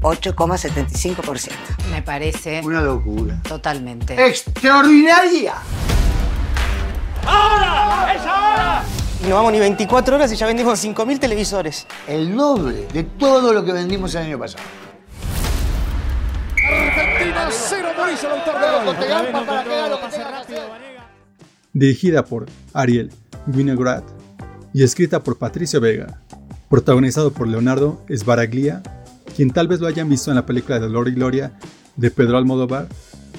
8,75%. 0.01 1.51
Me 1.89 2.01
parece... 2.01 2.59
Una 2.65 2.81
locura. 2.81 3.41
Totalmente. 3.47 4.27
¡Extraordinaria! 4.27 5.53
¡Ahora! 7.25 8.13
¡Es 8.13 8.21
ahora! 8.25 8.83
Y 9.23 9.27
no 9.27 9.35
vamos 9.35 9.51
ni 9.51 9.59
24 9.59 10.15
horas 10.15 10.33
y 10.33 10.35
ya 10.35 10.47
vendimos 10.47 10.83
5.000 10.83 11.19
televisores. 11.19 11.85
El 12.07 12.35
doble 12.35 12.87
de 12.91 13.03
todo 13.03 13.53
lo 13.53 13.63
que 13.63 13.71
vendimos 13.71 14.15
el 14.15 14.23
año 14.23 14.39
pasado. 14.39 14.63
Argentina 16.67 17.47
0 17.51 17.89
Mauricio 17.95 18.29
Dirigida 21.73 22.25
por 22.25 22.47
Ariel 22.73 23.11
Winograd 23.45 24.03
y 24.73 24.83
escrita 24.83 25.21
por 25.21 25.37
Patricio 25.37 25.79
Vega. 25.79 26.19
Protagonizado 26.69 27.31
por 27.31 27.47
Leonardo 27.47 28.03
Sbaraglia, 28.09 28.81
quien 29.35 29.51
tal 29.51 29.67
vez 29.67 29.81
lo 29.81 29.87
hayan 29.87 30.09
visto 30.09 30.31
en 30.31 30.35
la 30.35 30.47
película 30.47 30.79
de 30.79 30.87
Dolor 30.87 31.07
y 31.09 31.13
Gloria 31.13 31.53
de 31.95 32.09
Pedro 32.09 32.37
Almodóvar 32.37 32.87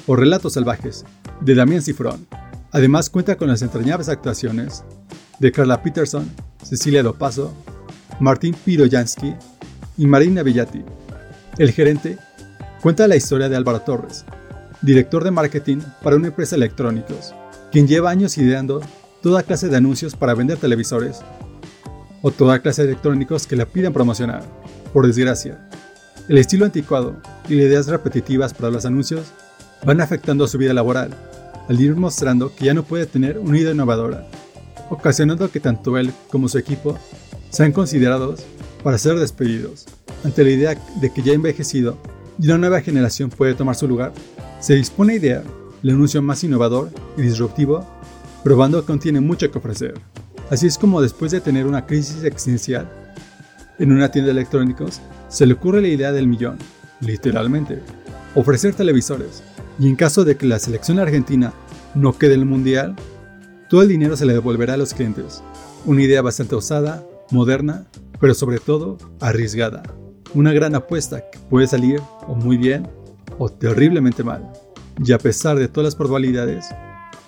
o 0.07 0.15
Relatos 0.15 0.53
Salvajes 0.53 1.05
de 1.41 1.55
Damián 1.57 1.83
Cifrón. 1.83 2.27
Además 2.71 3.11
cuenta 3.11 3.37
con 3.37 3.49
las 3.49 3.63
entrañables 3.63 4.09
actuaciones 4.09 4.85
de 5.39 5.53
Carla 5.53 5.83
Peterson, 5.83 6.31
Cecilia 6.63 7.03
Dopaso, 7.03 7.53
Martín 8.21 8.55
Piroyansky 8.65 9.35
y 9.99 10.07
Marina 10.07 10.43
Villati. 10.43 10.85
El 11.59 11.73
gerente 11.73 12.19
cuenta 12.81 13.09
la 13.09 13.17
historia 13.17 13.49
de 13.49 13.57
Álvaro 13.57 13.81
Torres, 13.81 14.25
director 14.81 15.25
de 15.25 15.31
marketing 15.31 15.79
para 16.03 16.17
una 16.17 16.29
empresa 16.29 16.57
de 16.57 16.65
electrónicos, 16.65 17.35
quien 17.71 17.87
lleva 17.87 18.11
años 18.11 18.39
ideando 18.39 18.81
toda 19.23 19.43
clase 19.43 19.69
de 19.69 19.77
anuncios 19.77 20.17
para 20.17 20.35
vender 20.35 20.59
televisores 20.59 21.21
o 22.23 22.31
toda 22.31 22.61
clase 22.61 22.83
de 22.83 22.89
electrónicos 22.89 23.47
que 23.47 23.57
le 23.57 23.67
piden 23.67 23.93
promocionar. 23.93 24.43
Por 24.93 25.07
desgracia, 25.07 25.69
el 26.29 26.39
estilo 26.39 26.65
anticuado 26.65 27.17
y 27.49 27.55
las 27.55 27.67
ideas 27.67 27.87
repetitivas 27.89 28.55
para 28.55 28.71
los 28.71 28.85
anuncios 28.85 29.33
van 29.85 30.01
afectando 30.01 30.45
a 30.45 30.49
su 30.49 30.59
vida 30.59 30.73
laboral, 30.73 31.11
al 31.69 31.81
ir 31.81 31.97
mostrando 31.97 32.55
que 32.55 32.67
ya 32.67 32.75
no 32.75 32.85
puede 32.85 33.07
tener 33.07 33.39
una 33.39 33.59
idea 33.59 33.73
innovadora 33.73 34.27
ocasionando 34.93 35.51
que 35.51 35.59
tanto 35.59 35.97
él 35.97 36.13
como 36.31 36.49
su 36.49 36.59
equipo 36.59 36.99
sean 37.49 37.73
considerados 37.73 38.45
para 38.85 38.99
ser 38.99 39.19
despedidos. 39.19 39.87
Ante 40.23 40.45
la 40.45 40.51
idea 40.51 40.79
de 41.01 41.11
que 41.11 41.23
ya 41.23 41.33
envejecido 41.33 41.97
y 42.39 42.47
una 42.47 42.59
nueva 42.59 42.83
generación 42.83 43.31
puede 43.31 43.55
tomar 43.55 43.75
su 43.75 43.89
lugar, 43.89 44.13
se 44.61 44.75
dispone 44.75 45.15
a 45.15 45.17
idear 45.17 45.45
el 45.83 45.91
anuncio 45.91 46.21
más 46.21 46.45
innovador 46.45 46.91
y 47.17 47.23
disruptivo, 47.23 47.87
probando 48.45 48.81
que 48.81 48.87
contiene 48.87 49.21
mucho 49.21 49.51
que 49.51 49.59
ofrecer. 49.59 49.95
Así 50.51 50.67
es 50.67 50.77
como 50.77 51.01
después 51.01 51.33
de 51.33 51.41
tener 51.41 51.67
una 51.67 51.87
crisis 51.87 52.23
existencial 52.23 52.89
en 53.79 53.93
una 53.93 54.11
tienda 54.11 54.33
de 54.33 54.39
electrónicos, 54.39 55.01
se 55.29 55.47
le 55.47 55.55
ocurre 55.55 55.81
la 55.81 55.89
idea 55.89 56.13
del 56.13 56.29
millón, 56.29 56.59
literalmente, 57.01 57.81
ofrecer 58.35 58.75
televisores, 58.75 59.43
y 59.79 59.89
en 59.89 59.97
caso 59.97 60.25
de 60.25 60.37
que 60.37 60.47
la 60.47 60.59
selección 60.59 60.99
argentina 60.99 61.55
no 61.95 62.17
quede 62.19 62.35
en 62.35 62.41
el 62.41 62.47
mundial, 62.47 62.95
todo 63.73 63.81
el 63.81 63.89
dinero 63.89 64.19
se 64.19 64.27
le 64.27 64.35
devolverá 64.35 64.75
a 64.75 64.77
los 64.77 64.93
clientes. 64.93 65.43
Una 65.87 66.03
idea 66.03 66.21
bastante 66.21 66.55
osada, 66.55 67.07
moderna, 67.31 67.87
pero 68.21 68.35
sobre 68.35 68.59
todo 68.59 68.99
arriesgada. 69.19 69.83
Una 70.35 70.53
gran 70.53 70.75
apuesta 70.75 71.31
que 71.31 71.39
puede 71.39 71.67
salir 71.67 71.99
o 72.29 72.35
muy 72.35 72.59
bien 72.59 72.87
o 73.39 73.49
terriblemente 73.49 74.25
mal. 74.25 74.53
Y 75.03 75.13
a 75.13 75.19
pesar 75.19 75.59
de 75.59 75.69
todas 75.69 75.87
las 75.87 75.97
probabilidades, 75.97 76.67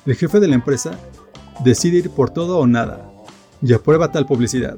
el 0.04 0.16
jefe 0.16 0.38
de 0.38 0.48
la 0.48 0.56
empresa 0.56 0.90
decide 1.64 1.96
ir 1.96 2.10
por 2.10 2.28
todo 2.28 2.58
o 2.58 2.66
nada 2.66 3.10
y 3.62 3.72
aprueba 3.72 4.12
tal 4.12 4.26
publicidad. 4.26 4.76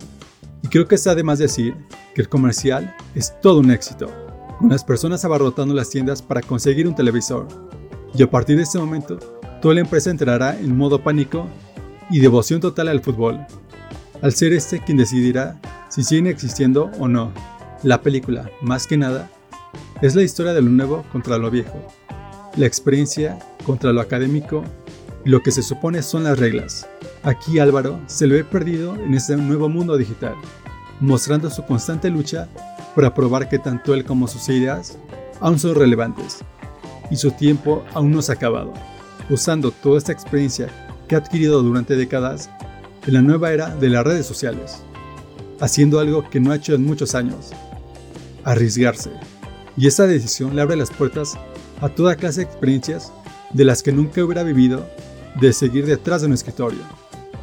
Y 0.63 0.69
creo 0.69 0.87
que 0.87 0.95
está 0.95 1.17
de 1.17 1.25
más 1.25 1.41
decir 1.41 1.75
que 2.15 2.21
el 2.21 2.29
comercial 2.29 2.95
es 3.17 3.35
todo 3.41 3.59
un 3.59 3.73
éxito, 3.73 4.07
con 4.61 4.69
las 4.69 4.85
personas 4.85 5.25
abarrotando 5.25 5.75
las 5.75 5.91
tiendas 5.91 6.23
para 6.23 6.43
conseguir 6.43 6.87
un 6.87 6.95
televisor. 6.95 7.49
Y 8.15 8.23
a 8.23 8.31
partir 8.31 8.57
de 8.57 8.63
este 8.63 8.79
momento, 8.79 9.19
toda 9.67 9.81
empresa 9.81 10.11
entrará 10.11 10.57
en 10.57 10.77
modo 10.77 11.03
pánico 11.03 11.49
y 12.09 12.21
devoción 12.21 12.61
total 12.61 12.87
al 12.87 13.03
fútbol, 13.03 13.45
al 14.23 14.33
ser 14.33 14.53
este 14.53 14.79
quien 14.79 14.97
decidirá 14.97 15.61
si 15.89 16.05
siguen 16.05 16.29
existiendo 16.29 16.89
o 17.01 17.09
no. 17.09 17.33
La 17.83 18.01
película, 18.01 18.49
más 18.63 18.87
que 18.87 18.97
nada, 18.97 19.29
es 20.03 20.15
la 20.15 20.23
historia 20.23 20.53
de 20.53 20.63
lo 20.63 20.71
nuevo 20.71 21.05
contra 21.11 21.37
lo 21.37 21.51
viejo, 21.51 21.85
la 22.55 22.65
experiencia 22.65 23.41
contra 23.65 23.93
lo 23.93 24.01
académico 24.01 24.63
y 25.25 25.31
lo 25.31 25.43
que 25.43 25.51
se 25.51 25.65
supone 25.65 26.01
son 26.01 26.23
las 26.23 26.39
reglas. 26.39 26.87
Aquí 27.25 27.59
Álvaro 27.59 27.99
se 28.07 28.29
le 28.29 28.37
ve 28.37 28.45
perdido 28.45 28.95
en 28.95 29.15
este 29.15 29.37
nuevo 29.37 29.69
mundo 29.69 29.97
digital, 29.97 30.37
mostrando 31.01 31.51
su 31.51 31.65
constante 31.65 32.09
lucha 32.09 32.47
para 32.95 33.13
probar 33.13 33.49
que 33.49 33.59
tanto 33.59 33.95
él 33.95 34.05
como 34.05 34.29
sus 34.29 34.49
ideas 34.49 34.97
aún 35.41 35.59
son 35.59 35.75
relevantes 35.75 36.45
y 37.11 37.17
su 37.17 37.33
tiempo 37.33 37.85
aún 37.95 38.13
no 38.13 38.23
se 38.23 38.31
ha 38.31 38.37
acabado 38.37 38.73
usando 39.31 39.71
toda 39.71 39.99
esta 39.99 40.13
experiencia 40.13 40.69
que 41.09 41.15
ha 41.15 41.19
adquirido 41.19 41.63
durante 41.63 41.97
décadas 41.97 42.51
en 43.07 43.15
la 43.15 43.23
nueva 43.23 43.53
era 43.53 43.75
de 43.75 43.89
las 43.89 44.05
redes 44.05 44.27
sociales, 44.27 44.83
haciendo 45.61 46.01
algo 46.01 46.29
que 46.29 46.41
no 46.41 46.53
ha 46.53 46.57
hecho 46.57 46.75
en 46.75 46.85
muchos 46.85 47.15
años, 47.15 47.53
arriesgarse. 48.45 49.11
Y 49.77 49.87
esta 49.87 50.07
decisión 50.07 50.57
le 50.57 50.63
abre 50.63 50.77
las 50.77 50.91
puertas 50.91 51.39
a 51.81 51.89
toda 51.89 52.17
clase 52.17 52.41
de 52.41 52.47
experiencias 52.47 53.13
de 53.53 53.65
las 53.65 53.83
que 53.83 53.93
nunca 53.93 54.25
hubiera 54.25 54.43
vivido 54.43 54.87
de 55.41 55.53
seguir 55.53 55.87
detrás 55.87 56.23
de 56.23 56.29
un 56.29 56.33
escritorio, 56.33 56.81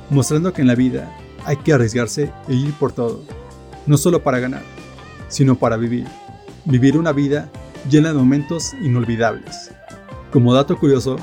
mostrando 0.09 0.51
que 0.51 0.61
en 0.61 0.67
la 0.67 0.75
vida 0.75 1.15
hay 1.45 1.57
que 1.57 1.73
arriesgarse 1.73 2.31
e 2.47 2.53
ir 2.53 2.73
por 2.73 2.91
todo, 2.91 3.23
no 3.85 3.97
solo 3.97 4.23
para 4.23 4.39
ganar, 4.39 4.63
sino 5.27 5.55
para 5.55 5.77
vivir, 5.77 6.07
vivir 6.65 6.97
una 6.97 7.11
vida 7.11 7.49
llena 7.89 8.09
de 8.09 8.15
momentos 8.15 8.73
inolvidables. 8.81 9.71
Como 10.31 10.53
dato 10.53 10.77
curioso, 10.77 11.17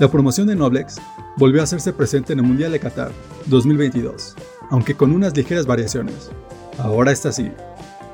la 0.00 0.10
promoción 0.10 0.46
de 0.46 0.56
Noblex 0.56 0.96
volvió 1.36 1.60
a 1.60 1.64
hacerse 1.64 1.92
presente 1.92 2.32
en 2.32 2.38
el 2.38 2.46
Mundial 2.46 2.72
de 2.72 2.80
Qatar 2.80 3.12
2022, 3.44 4.34
aunque 4.70 4.94
con 4.94 5.12
unas 5.12 5.36
ligeras 5.36 5.66
variaciones. 5.66 6.30
Ahora 6.78 7.12
está 7.12 7.28
así. 7.28 7.52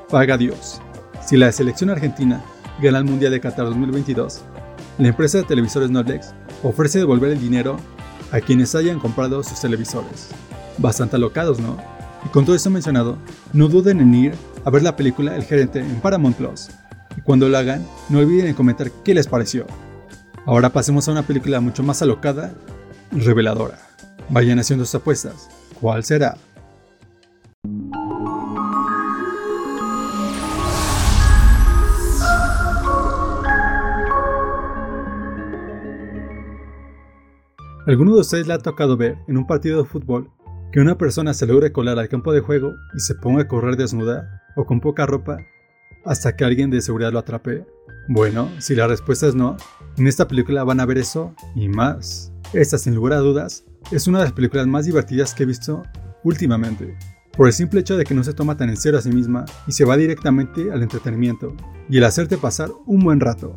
Paga 0.09 0.37
Dios. 0.37 0.81
Si 1.25 1.37
la 1.37 1.49
selección 1.49 1.89
argentina 1.89 2.43
gana 2.81 2.97
el 2.97 3.05
Mundial 3.05 3.31
de 3.31 3.39
Qatar 3.39 3.67
2022, 3.67 4.41
la 4.97 5.07
empresa 5.07 5.37
de 5.37 5.45
televisores 5.45 5.89
Noblex 5.89 6.33
ofrece 6.61 6.99
devolver 6.99 7.31
el 7.31 7.39
dinero 7.39 7.77
a 8.33 8.41
quienes 8.41 8.75
hayan 8.75 8.99
comprado 8.99 9.41
sus 9.41 9.61
televisores. 9.61 10.27
Bastante 10.77 11.15
alocados, 11.15 11.57
¿no? 11.61 11.77
Y 12.25 12.27
con 12.29 12.43
todo 12.43 12.57
esto 12.57 12.69
mencionado, 12.69 13.17
no 13.53 13.69
duden 13.69 14.01
en 14.01 14.13
ir 14.13 14.33
a 14.65 14.69
ver 14.69 14.83
la 14.83 14.97
película 14.97 15.37
El 15.37 15.45
Gerente 15.45 15.79
en 15.79 16.01
Paramount 16.01 16.35
Plus. 16.35 16.67
Y 17.15 17.21
cuando 17.21 17.47
lo 17.47 17.57
hagan, 17.57 17.87
no 18.09 18.19
olviden 18.19 18.47
en 18.47 18.55
comentar 18.55 18.91
qué 19.05 19.13
les 19.13 19.27
pareció. 19.27 19.65
Ahora 20.47 20.69
pasemos 20.69 21.05
a 21.05 21.11
una 21.11 21.23
película 21.23 21.59
mucho 21.59 21.83
más 21.83 22.01
alocada 22.01 22.53
reveladora. 23.11 23.79
Vayan 24.29 24.59
haciendo 24.59 24.85
sus 24.85 24.95
apuestas. 24.95 25.49
¿Cuál 25.81 26.05
será? 26.05 26.37
¿Alguno 37.85 38.13
de 38.13 38.21
ustedes 38.21 38.47
le 38.47 38.53
ha 38.53 38.59
tocado 38.59 38.95
ver 38.95 39.17
en 39.27 39.37
un 39.37 39.45
partido 39.45 39.83
de 39.83 39.89
fútbol 39.89 40.31
que 40.71 40.79
una 40.79 40.97
persona 40.97 41.33
se 41.33 41.45
logre 41.45 41.73
colar 41.73 41.99
al 41.99 42.07
campo 42.07 42.31
de 42.31 42.39
juego 42.39 42.73
y 42.95 43.01
se 43.01 43.15
ponga 43.15 43.41
a 43.41 43.47
correr 43.49 43.75
desnuda 43.75 44.43
o 44.55 44.65
con 44.65 44.79
poca 44.79 45.05
ropa 45.05 45.39
hasta 46.07 46.35
que 46.35 46.45
alguien 46.45 46.69
de 46.69 46.81
seguridad 46.81 47.11
lo 47.11 47.19
atrape? 47.19 47.65
Bueno, 48.07 48.49
si 48.59 48.73
la 48.73 48.87
respuesta 48.87 49.27
es 49.27 49.35
no, 49.35 49.57
en 49.97 50.07
esta 50.07 50.27
película 50.27 50.63
van 50.63 50.79
a 50.79 50.85
ver 50.85 50.97
eso 50.97 51.35
y 51.55 51.67
más. 51.67 52.31
Esta, 52.53 52.77
sin 52.77 52.95
lugar 52.95 53.13
a 53.13 53.17
dudas, 53.17 53.65
es 53.91 54.07
una 54.07 54.19
de 54.19 54.25
las 54.25 54.33
películas 54.33 54.65
más 54.67 54.85
divertidas 54.85 55.33
que 55.33 55.43
he 55.43 55.45
visto 55.45 55.83
últimamente, 56.23 56.97
por 57.35 57.47
el 57.47 57.53
simple 57.53 57.81
hecho 57.81 57.97
de 57.97 58.05
que 58.05 58.13
no 58.15 58.23
se 58.23 58.33
toma 58.33 58.55
tan 58.57 58.69
en 58.69 58.77
serio 58.77 58.99
a 58.99 59.01
sí 59.01 59.11
misma 59.11 59.45
y 59.67 59.73
se 59.73 59.85
va 59.85 59.97
directamente 59.97 60.71
al 60.71 60.81
entretenimiento 60.81 61.55
y 61.89 61.97
el 61.97 62.03
hacerte 62.05 62.37
pasar 62.37 62.69
un 62.85 63.03
buen 63.03 63.19
rato. 63.19 63.55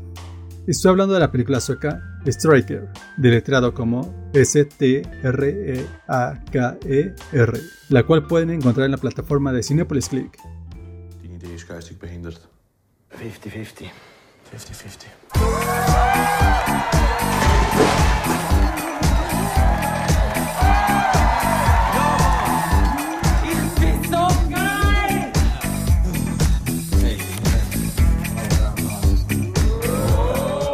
Estoy 0.66 0.90
hablando 0.90 1.14
de 1.14 1.21
la 1.21 1.33
película 1.33 1.59
sueca 1.59 2.02
Striker, 2.26 2.88
deletreado 3.16 3.73
como 3.73 4.30
S-T-R-E-A-K-E-R, 4.35 5.04
e 7.59 7.62
la 7.88 8.02
cual 8.04 8.26
pueden 8.26 8.50
encontrar 8.50 8.85
en 8.85 8.92
la 8.92 8.99
plataforma 8.99 9.52
de 9.52 9.62
Cinepolis 9.62 10.09
Click. 10.09 10.37
50-50. 13.11 13.90
50-50. 14.52 15.07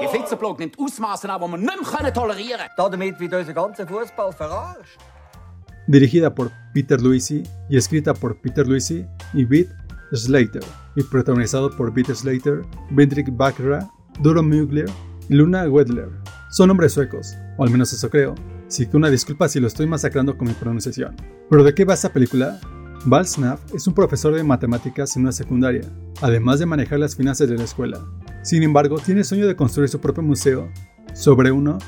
Spitzenblock 0.08 0.58
nimmt 0.58 0.78
Ausmaße 0.78 1.28
an, 1.28 1.40
die 1.40 1.48
wir 1.48 1.58
nicht 1.58 2.02
mehr 2.02 2.12
tolerieren 2.12 2.60
können. 2.76 2.90
Damit 2.90 3.20
wird 3.20 3.34
unser 3.34 3.52
ganzer 3.54 3.86
Fußball 3.86 4.32
verarscht. 4.32 4.98
Dirigida 5.86 6.30
por 6.30 6.50
Peter 6.74 6.98
Luisi 6.98 7.44
y 7.68 7.76
escrita 7.76 8.12
por 8.12 8.40
Peter 8.40 8.66
Luisi 8.66 9.06
y 9.32 9.44
Beat 9.44 9.85
Slater, 10.12 10.62
y 10.94 11.02
protagonizado 11.02 11.70
por 11.70 11.92
Peter 11.92 12.14
Slater, 12.14 12.62
Vendrik 12.90 13.28
Bakra, 13.36 13.88
Doro 14.20 14.42
Mugler 14.42 14.88
y 15.28 15.34
Luna 15.34 15.68
Wedler. 15.68 16.10
Son 16.50 16.70
hombres 16.70 16.92
suecos, 16.92 17.34
o 17.56 17.64
al 17.64 17.70
menos 17.70 17.92
eso 17.92 18.08
creo, 18.08 18.34
así 18.66 18.86
que 18.86 18.96
una 18.96 19.10
disculpa 19.10 19.48
si 19.48 19.60
lo 19.60 19.66
estoy 19.66 19.86
masacrando 19.86 20.36
con 20.36 20.48
mi 20.48 20.54
pronunciación. 20.54 21.16
¿Pero 21.50 21.64
de 21.64 21.74
qué 21.74 21.84
va 21.84 21.94
esta 21.94 22.12
película? 22.12 22.60
Val 23.04 23.26
Snaff 23.26 23.60
es 23.74 23.86
un 23.86 23.94
profesor 23.94 24.34
de 24.34 24.42
matemáticas 24.42 25.16
en 25.16 25.22
una 25.22 25.32
secundaria, 25.32 25.82
además 26.22 26.58
de 26.58 26.66
manejar 26.66 26.98
las 26.98 27.14
finanzas 27.14 27.48
de 27.48 27.56
la 27.56 27.64
escuela. 27.64 28.00
Sin 28.42 28.62
embargo, 28.62 28.98
tiene 28.98 29.20
el 29.20 29.26
sueño 29.26 29.46
de 29.46 29.56
construir 29.56 29.88
su 29.88 30.00
propio 30.00 30.22
museo 30.22 30.70
sobre 31.14 31.50
uno 31.50 31.78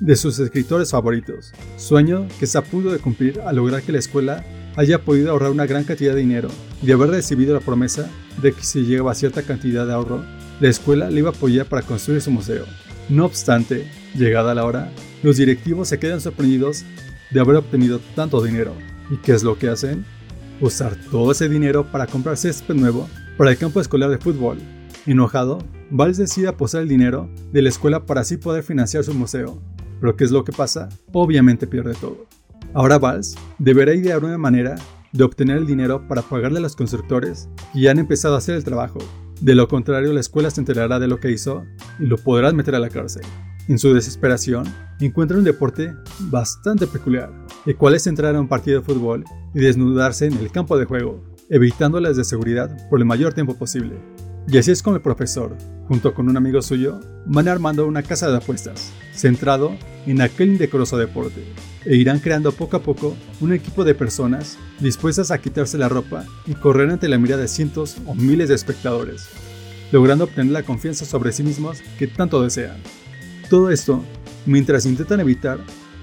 de 0.00 0.16
sus 0.16 0.38
escritores 0.38 0.90
favoritos, 0.90 1.52
sueño 1.76 2.26
que 2.38 2.46
se 2.46 2.60
pudo 2.62 2.92
de 2.92 2.98
cumplir 2.98 3.40
al 3.40 3.56
lograr 3.56 3.82
que 3.82 3.92
la 3.92 3.98
escuela 3.98 4.44
haya 4.76 5.02
podido 5.02 5.30
ahorrar 5.30 5.50
una 5.50 5.66
gran 5.66 5.84
cantidad 5.84 6.14
de 6.14 6.20
dinero 6.20 6.48
y 6.82 6.90
haber 6.92 7.10
recibido 7.10 7.54
la 7.54 7.60
promesa 7.60 8.10
de 8.42 8.52
que 8.52 8.64
si 8.64 8.82
llegaba 8.82 9.12
a 9.12 9.14
cierta 9.14 9.42
cantidad 9.42 9.86
de 9.86 9.92
ahorro, 9.92 10.24
la 10.60 10.68
escuela 10.68 11.10
le 11.10 11.20
iba 11.20 11.30
a 11.30 11.32
apoyar 11.32 11.66
para 11.66 11.82
construir 11.82 12.20
su 12.20 12.30
museo. 12.30 12.64
No 13.08 13.24
obstante, 13.26 13.90
llegada 14.14 14.54
la 14.54 14.64
hora, 14.64 14.90
los 15.22 15.36
directivos 15.36 15.88
se 15.88 15.98
quedan 15.98 16.20
sorprendidos 16.20 16.84
de 17.30 17.40
haber 17.40 17.56
obtenido 17.56 18.00
tanto 18.14 18.42
dinero. 18.42 18.72
¿Y 19.10 19.16
qué 19.18 19.32
es 19.32 19.42
lo 19.42 19.58
que 19.58 19.68
hacen? 19.68 20.04
Usar 20.60 20.96
todo 21.10 21.32
ese 21.32 21.48
dinero 21.48 21.90
para 21.90 22.06
comprar 22.06 22.36
césped 22.36 22.74
nuevo 22.74 23.08
para 23.36 23.50
el 23.50 23.58
campo 23.58 23.80
escolar 23.80 24.10
de 24.10 24.18
fútbol. 24.18 24.58
Enojado, 25.06 25.58
Valls 25.90 26.16
decide 26.16 26.48
apostar 26.48 26.82
el 26.82 26.88
dinero 26.88 27.28
de 27.52 27.62
la 27.62 27.68
escuela 27.68 28.06
para 28.06 28.22
así 28.22 28.36
poder 28.36 28.62
financiar 28.62 29.04
su 29.04 29.12
museo. 29.12 29.60
Pero 30.00 30.16
¿qué 30.16 30.24
es 30.24 30.30
lo 30.30 30.44
que 30.44 30.52
pasa? 30.52 30.88
Obviamente 31.12 31.66
pierde 31.66 31.94
todo. 31.94 32.26
Ahora 32.74 32.98
Valls 32.98 33.36
deberá 33.58 33.94
idear 33.94 34.24
una 34.24 34.36
manera 34.36 34.74
de 35.12 35.22
obtener 35.22 35.58
el 35.58 35.66
dinero 35.66 36.08
para 36.08 36.22
pagarle 36.22 36.58
a 36.58 36.62
los 36.62 36.74
constructores 36.74 37.48
que 37.72 37.80
ya 37.80 37.92
han 37.92 38.00
empezado 38.00 38.34
a 38.34 38.38
hacer 38.38 38.56
el 38.56 38.64
trabajo. 38.64 38.98
De 39.40 39.54
lo 39.54 39.68
contrario, 39.68 40.12
la 40.12 40.18
escuela 40.18 40.50
se 40.50 40.60
enterará 40.60 40.98
de 40.98 41.06
lo 41.06 41.20
que 41.20 41.30
hizo 41.30 41.64
y 42.00 42.06
lo 42.06 42.16
podrán 42.18 42.56
meter 42.56 42.74
a 42.74 42.80
la 42.80 42.88
cárcel. 42.88 43.22
En 43.68 43.78
su 43.78 43.94
desesperación, 43.94 44.64
encuentra 45.00 45.38
un 45.38 45.44
deporte 45.44 45.94
bastante 46.18 46.88
peculiar, 46.88 47.32
el 47.64 47.76
cual 47.76 47.94
es 47.94 48.08
entrar 48.08 48.34
a 48.34 48.40
un 48.40 48.48
partido 48.48 48.80
de 48.80 48.84
fútbol 48.84 49.24
y 49.54 49.60
desnudarse 49.60 50.26
en 50.26 50.34
el 50.34 50.50
campo 50.50 50.76
de 50.76 50.84
juego, 50.84 51.22
evitando 51.48 52.00
las 52.00 52.16
de 52.16 52.24
seguridad 52.24 52.76
por 52.90 52.98
el 52.98 53.06
mayor 53.06 53.34
tiempo 53.34 53.54
posible. 53.54 53.96
Y 54.46 54.58
así 54.58 54.70
es 54.70 54.82
como 54.82 54.96
el 54.96 55.02
profesor, 55.02 55.56
junto 55.88 56.12
con 56.12 56.28
un 56.28 56.36
amigo 56.36 56.60
suyo, 56.60 57.00
van 57.24 57.48
armando 57.48 57.86
una 57.86 58.02
casa 58.02 58.30
de 58.30 58.36
apuestas, 58.36 58.92
centrado 59.14 59.74
en 60.06 60.20
aquel 60.20 60.50
indecoroso 60.50 60.98
deporte, 60.98 61.42
e 61.86 61.96
irán 61.96 62.18
creando 62.18 62.52
poco 62.52 62.76
a 62.76 62.82
poco 62.82 63.16
un 63.40 63.54
equipo 63.54 63.84
de 63.84 63.94
personas 63.94 64.58
dispuestas 64.80 65.30
a 65.30 65.38
quitarse 65.38 65.78
la 65.78 65.88
ropa 65.88 66.26
y 66.46 66.54
correr 66.54 66.90
ante 66.90 67.08
la 67.08 67.18
mirada 67.18 67.42
de 67.42 67.48
cientos 67.48 67.96
o 68.06 68.14
miles 68.14 68.50
de 68.50 68.54
espectadores, 68.54 69.28
logrando 69.92 70.24
obtener 70.24 70.52
la 70.52 70.62
confianza 70.62 71.06
sobre 71.06 71.32
sí 71.32 71.42
mismos 71.42 71.80
que 71.98 72.06
tanto 72.06 72.42
desean. 72.42 72.76
Todo 73.48 73.70
esto 73.70 74.04
mientras 74.44 74.84
intentan 74.84 75.20
evitar 75.20 75.58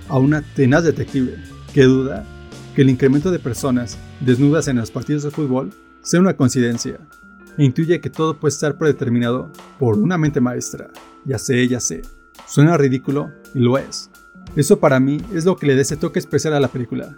a 0.08 0.17
una 0.17 0.41
tenaz 0.41 0.84
detective 0.84 1.36
que 1.73 1.84
duda 1.84 2.25
que 2.75 2.82
el 2.82 2.89
incremento 2.89 3.32
de 3.32 3.39
personas 3.39 3.97
desnudas 4.19 4.67
en 4.67 4.77
los 4.77 4.89
partidos 4.89 5.23
de 5.23 5.32
fútbol 5.32 5.71
sea 6.01 6.19
una 6.19 6.36
coincidencia 6.36 6.97
e 7.58 7.64
intuye 7.64 8.02
que 8.02 8.10
todo 8.10 8.40
puede 8.40 8.54
estar 8.54 8.78
predeterminado 8.78 9.52
por 9.80 9.98
una 9.98 10.18
mente 10.18 10.42
maestra. 10.42 10.90
Ya 11.26 11.38
sé, 11.38 11.68
ya 11.68 11.80
sé. 11.80 12.02
Suena 12.48 12.78
ridículo 12.78 13.32
y 13.54 13.60
lo 13.60 13.78
es. 13.78 14.10
Eso 14.56 14.80
para 14.80 15.00
mí 15.00 15.18
es 15.34 15.46
lo 15.46 15.56
que 15.56 15.68
le 15.68 15.76
da 15.76 15.82
ese 15.82 15.98
toque 15.98 16.20
especial 16.20 16.54
a 16.54 16.60
la 16.60 16.68
película. 16.68 17.18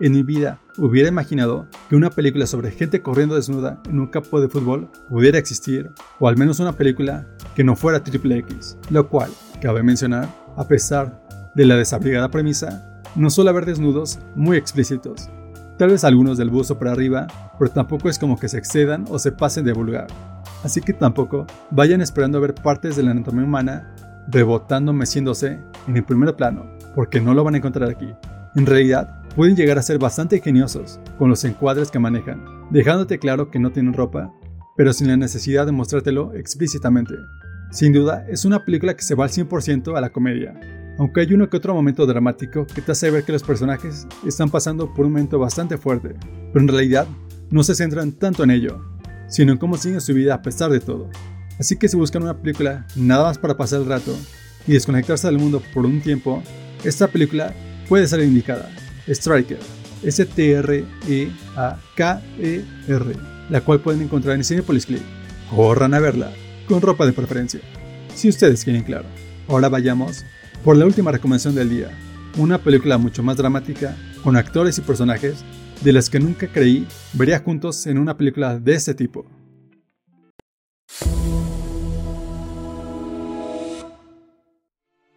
En 0.00 0.12
mi 0.12 0.24
vida 0.24 0.58
hubiera 0.78 1.08
imaginado 1.08 1.68
que 1.88 1.94
una 1.94 2.10
película 2.10 2.46
sobre 2.46 2.72
gente 2.72 3.02
corriendo 3.02 3.36
desnuda 3.36 3.80
en 3.88 4.00
un 4.00 4.08
campo 4.08 4.40
de 4.40 4.48
fútbol 4.48 4.90
pudiera 5.08 5.38
existir, 5.38 5.92
o 6.18 6.26
al 6.26 6.36
menos 6.36 6.58
una 6.58 6.72
película 6.72 7.28
que 7.54 7.62
no 7.62 7.76
fuera 7.76 8.02
triple 8.02 8.38
X, 8.38 8.76
lo 8.90 9.08
cual, 9.08 9.30
cabe 9.60 9.84
mencionar, 9.84 10.28
a 10.56 10.66
pesar 10.66 11.22
de 11.54 11.66
la 11.66 11.76
desabrigada 11.76 12.30
premisa, 12.30 13.02
no 13.14 13.30
suele 13.30 13.50
haber 13.50 13.66
desnudos 13.66 14.18
muy 14.34 14.56
explícitos, 14.56 15.28
tal 15.82 15.90
vez 15.90 16.04
algunos 16.04 16.38
del 16.38 16.48
buzo 16.48 16.78
para 16.78 16.92
arriba, 16.92 17.26
pero 17.58 17.68
tampoco 17.68 18.08
es 18.08 18.16
como 18.16 18.38
que 18.38 18.48
se 18.48 18.56
excedan 18.56 19.04
o 19.10 19.18
se 19.18 19.32
pasen 19.32 19.64
de 19.64 19.72
vulgar. 19.72 20.06
Así 20.62 20.80
que 20.80 20.92
tampoco 20.92 21.44
vayan 21.72 22.00
esperando 22.00 22.38
a 22.38 22.40
ver 22.40 22.54
partes 22.54 22.94
de 22.94 23.02
la 23.02 23.10
anatomía 23.10 23.44
humana 23.44 23.92
rebotando 24.28 24.92
meciéndose 24.92 25.58
en 25.88 25.96
el 25.96 26.04
primer 26.04 26.36
plano, 26.36 26.70
porque 26.94 27.20
no 27.20 27.34
lo 27.34 27.42
van 27.42 27.54
a 27.54 27.56
encontrar 27.56 27.90
aquí. 27.90 28.14
En 28.54 28.64
realidad, 28.64 29.22
pueden 29.34 29.56
llegar 29.56 29.76
a 29.76 29.82
ser 29.82 29.98
bastante 29.98 30.36
ingeniosos 30.36 31.00
con 31.18 31.28
los 31.28 31.44
encuadres 31.44 31.90
que 31.90 31.98
manejan, 31.98 32.44
dejándote 32.70 33.18
claro 33.18 33.50
que 33.50 33.58
no 33.58 33.72
tienen 33.72 33.92
ropa, 33.92 34.32
pero 34.76 34.92
sin 34.92 35.08
la 35.08 35.16
necesidad 35.16 35.66
de 35.66 35.72
mostrártelo 35.72 36.32
explícitamente. 36.34 37.14
Sin 37.72 37.92
duda, 37.92 38.24
es 38.28 38.44
una 38.44 38.64
película 38.64 38.94
que 38.94 39.02
se 39.02 39.16
va 39.16 39.24
al 39.24 39.32
100% 39.32 39.96
a 39.96 40.00
la 40.00 40.10
comedia, 40.10 40.54
aunque 40.98 41.20
hay 41.20 41.32
uno 41.32 41.48
que 41.48 41.56
otro 41.56 41.74
momento 41.74 42.06
dramático 42.06 42.66
que 42.66 42.82
te 42.82 42.92
hace 42.92 43.10
ver 43.10 43.24
que 43.24 43.32
los 43.32 43.42
personajes 43.42 44.06
están 44.26 44.50
pasando 44.50 44.92
por 44.92 45.06
un 45.06 45.12
momento 45.12 45.38
bastante 45.38 45.78
fuerte, 45.78 46.14
pero 46.52 46.60
en 46.60 46.68
realidad 46.68 47.06
no 47.50 47.62
se 47.62 47.74
centran 47.74 48.12
tanto 48.12 48.44
en 48.44 48.50
ello, 48.50 48.82
sino 49.28 49.52
en 49.52 49.58
cómo 49.58 49.76
siguen 49.76 50.00
su 50.00 50.14
vida 50.14 50.34
a 50.34 50.42
pesar 50.42 50.70
de 50.70 50.80
todo. 50.80 51.10
Así 51.58 51.76
que 51.76 51.88
si 51.88 51.96
buscan 51.96 52.22
una 52.22 52.38
película 52.38 52.86
nada 52.96 53.24
más 53.24 53.38
para 53.38 53.56
pasar 53.56 53.80
el 53.80 53.86
rato, 53.86 54.16
y 54.66 54.72
desconectarse 54.72 55.26
del 55.26 55.38
mundo 55.38 55.62
por 55.72 55.86
un 55.86 56.00
tiempo, 56.00 56.42
esta 56.84 57.08
película 57.08 57.54
puede 57.88 58.06
ser 58.06 58.20
indicada. 58.20 58.70
Striker, 59.08 59.58
S-T-R-E-A-K-E-R, 60.02 60.76
la 63.50 63.60
cual 63.60 63.80
pueden 63.80 64.02
encontrar 64.02 64.36
en 64.36 64.44
Cinepolis 64.44 64.86
Click. 64.86 65.02
Corran 65.50 65.94
a 65.94 66.00
verla, 66.00 66.32
con 66.66 66.80
ropa 66.80 67.04
de 67.06 67.12
preferencia, 67.12 67.60
si 68.14 68.28
ustedes 68.28 68.64
quieren 68.64 68.84
claro. 68.84 69.06
Ahora 69.48 69.68
vayamos 69.68 70.24
por 70.64 70.76
la 70.76 70.86
última 70.86 71.10
recomendación 71.10 71.54
del 71.54 71.70
día, 71.70 71.90
una 72.38 72.58
película 72.58 72.96
mucho 72.96 73.22
más 73.22 73.36
dramática, 73.36 73.96
con 74.22 74.36
actores 74.36 74.78
y 74.78 74.82
personajes 74.82 75.44
de 75.82 75.92
las 75.92 76.08
que 76.08 76.20
nunca 76.20 76.46
creí 76.46 76.86
vería 77.14 77.40
juntos 77.40 77.86
en 77.86 77.98
una 77.98 78.16
película 78.16 78.60
de 78.60 78.74
este 78.74 78.94
tipo. 78.94 79.26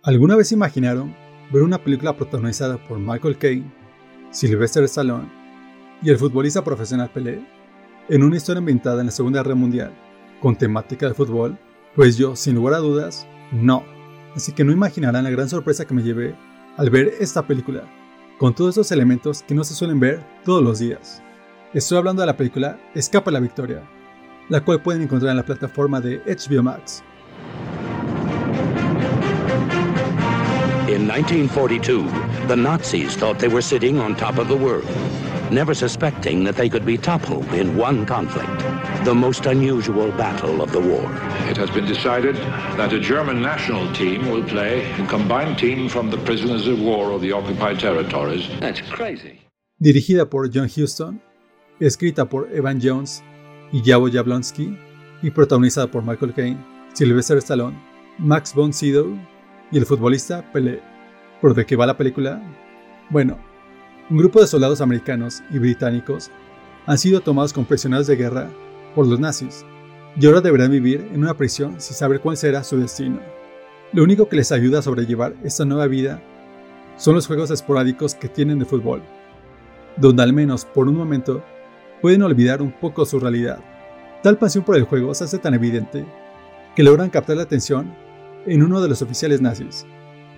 ¿Alguna 0.01 0.36
vez 0.36 0.51
imaginaron 0.51 1.15
ver 1.51 1.62
una 1.62 1.77
película 1.77 2.15
protagonizada 2.15 2.77
por 2.84 2.97
Michael 2.97 3.38
Caine, 3.38 3.71
Sylvester 4.31 4.84
Stallone 4.86 5.29
y 6.01 6.10
el 6.10 6.17
futbolista 6.17 6.63
profesional 6.63 7.12
Pelé 7.12 7.45
en 8.10 8.23
una 8.23 8.38
historia 8.38 8.60
ambientada 8.60 8.99
en 8.99 9.08
la 9.08 9.12
Segunda 9.12 9.41
Guerra 9.41 9.55
Mundial 9.55 9.93
con 10.41 10.55
temática 10.55 11.08
de 11.08 11.13
fútbol? 11.13 11.58
Pues 11.95 12.17
yo, 12.17 12.36
sin 12.36 12.55
lugar 12.55 12.73
a 12.73 12.79
dudas, 12.79 13.27
no. 13.51 13.94
Así 14.35 14.51
que 14.51 14.65
no 14.65 14.73
imaginarán 14.73 15.23
la 15.23 15.29
gran 15.29 15.47
sorpresa 15.47 15.85
que 15.85 15.93
me 15.93 16.03
llevé 16.03 16.35
al 16.75 16.89
ver 16.89 17.13
esta 17.19 17.47
película, 17.47 17.83
con 18.37 18.53
todos 18.53 18.75
esos 18.75 18.91
elementos 18.91 19.43
que 19.43 19.55
no 19.55 19.63
se 19.63 19.73
suelen 19.73 19.99
ver 19.99 20.21
todos 20.43 20.61
los 20.61 20.79
días. 20.79 21.23
Estoy 21.73 21.97
hablando 21.97 22.21
de 22.21 22.25
la 22.25 22.35
película 22.35 22.77
Escapa 22.93 23.31
la 23.31 23.39
Victoria, 23.39 23.81
la 24.49 24.59
cual 24.59 24.81
pueden 24.81 25.03
encontrar 25.03 25.31
en 25.31 25.37
la 25.37 25.45
plataforma 25.45 26.01
de 26.01 26.17
HBO 26.25 26.63
Max. 26.63 27.01
In 30.89 31.07
1942, 31.07 32.03
the 32.47 32.55
Nazis 32.55 33.15
thought 33.15 33.39
they 33.39 33.47
were 33.47 33.61
sitting 33.61 33.99
on 33.99 34.15
top 34.15 34.37
of 34.37 34.47
the 34.49 34.55
world, 34.55 34.85
never 35.51 35.73
suspecting 35.73 36.43
that 36.43 36.55
they 36.55 36.69
could 36.69 36.86
be 36.86 36.97
toppled 36.97 37.45
in 37.53 37.77
one 37.77 38.05
conflict, 38.05 38.49
the 39.05 39.13
most 39.13 39.45
unusual 39.45 40.12
battle 40.12 40.62
of 40.62 40.71
the 40.71 40.79
war. 40.79 41.03
It 41.49 41.58
has 41.58 41.69
been 41.69 41.86
decided 41.86 42.36
that 42.77 42.93
a 42.93 42.99
German 42.99 43.41
national 43.41 43.91
team 43.93 44.29
will 44.29 44.43
play 44.43 44.89
a 44.99 45.08
combined 45.08 45.58
team 45.58 45.89
from 45.89 46.10
the 46.10 46.17
prisoners 46.17 46.67
of 46.67 46.79
war 46.79 47.12
of 47.12 47.21
the 47.21 47.31
occupied 47.31 47.79
territories. 47.79 48.47
That's 48.60 48.81
crazy. 48.81 49.41
Dirigida 49.79 50.29
por 50.29 50.49
John 50.49 50.69
Huston, 50.69 51.21
escrita 51.79 52.29
por 52.29 52.49
Evan 52.53 52.79
Jones 52.81 53.23
y 53.71 53.81
Yavo 53.81 54.10
Jablonski, 54.10 54.77
y 55.21 55.31
protagonizada 55.31 55.88
por 55.88 56.03
Michael 56.03 56.34
Caine, 56.34 56.58
Sylvester 56.93 57.38
Stallone, 57.38 57.77
Max 58.17 58.53
von 58.53 58.71
Sydow 58.71 59.17
y 59.71 59.77
el 59.77 59.86
futbolista 59.86 60.49
Pelé. 60.51 60.81
¿Por 61.41 61.53
de 61.53 61.65
qué 61.65 61.75
va 61.75 61.86
la 61.86 61.97
película? 61.97 62.41
Bueno, 63.10 63.38
un 64.09 64.17
grupo 64.17 64.39
de 64.39 64.47
soldados 64.47 64.81
americanos 64.81 65.41
y 65.49 65.57
británicos 65.57 66.29
han 66.85 66.97
sido 66.97 67.21
tomados 67.21 67.53
como 67.53 67.65
prisioneros 67.65 68.05
de 68.05 68.15
guerra 68.15 68.49
por 68.93 69.07
los 69.07 69.19
nazis 69.19 69.65
y 70.15 70.25
ahora 70.27 70.41
deberán 70.41 70.69
vivir 70.69 71.09
en 71.11 71.23
una 71.23 71.33
prisión 71.33 71.81
sin 71.81 71.95
saber 71.95 72.21
cuál 72.21 72.37
será 72.37 72.63
su 72.63 72.77
destino. 72.77 73.19
Lo 73.93 74.03
único 74.03 74.29
que 74.29 74.35
les 74.35 74.51
ayuda 74.51 74.79
a 74.79 74.83
sobrellevar 74.83 75.33
esta 75.43 75.65
nueva 75.65 75.87
vida 75.87 76.21
son 76.97 77.15
los 77.15 77.25
juegos 77.25 77.49
esporádicos 77.49 78.13
que 78.13 78.29
tienen 78.29 78.59
de 78.59 78.65
fútbol, 78.65 79.01
donde 79.97 80.21
al 80.21 80.33
menos 80.33 80.65
por 80.65 80.87
un 80.87 80.95
momento 80.95 81.43
pueden 82.01 82.21
olvidar 82.21 82.61
un 82.61 82.71
poco 82.71 83.05
su 83.05 83.19
realidad. 83.19 83.59
Tal 84.21 84.37
pasión 84.37 84.63
por 84.63 84.75
el 84.75 84.83
juego 84.83 85.15
se 85.15 85.23
hace 85.23 85.39
tan 85.39 85.55
evidente 85.55 86.05
que 86.75 86.83
logran 86.83 87.09
captar 87.09 87.37
la 87.37 87.43
atención 87.43 87.91
en 88.45 88.61
uno 88.61 88.81
de 88.81 88.89
los 88.89 89.01
oficiales 89.01 89.41
nazis, 89.41 89.85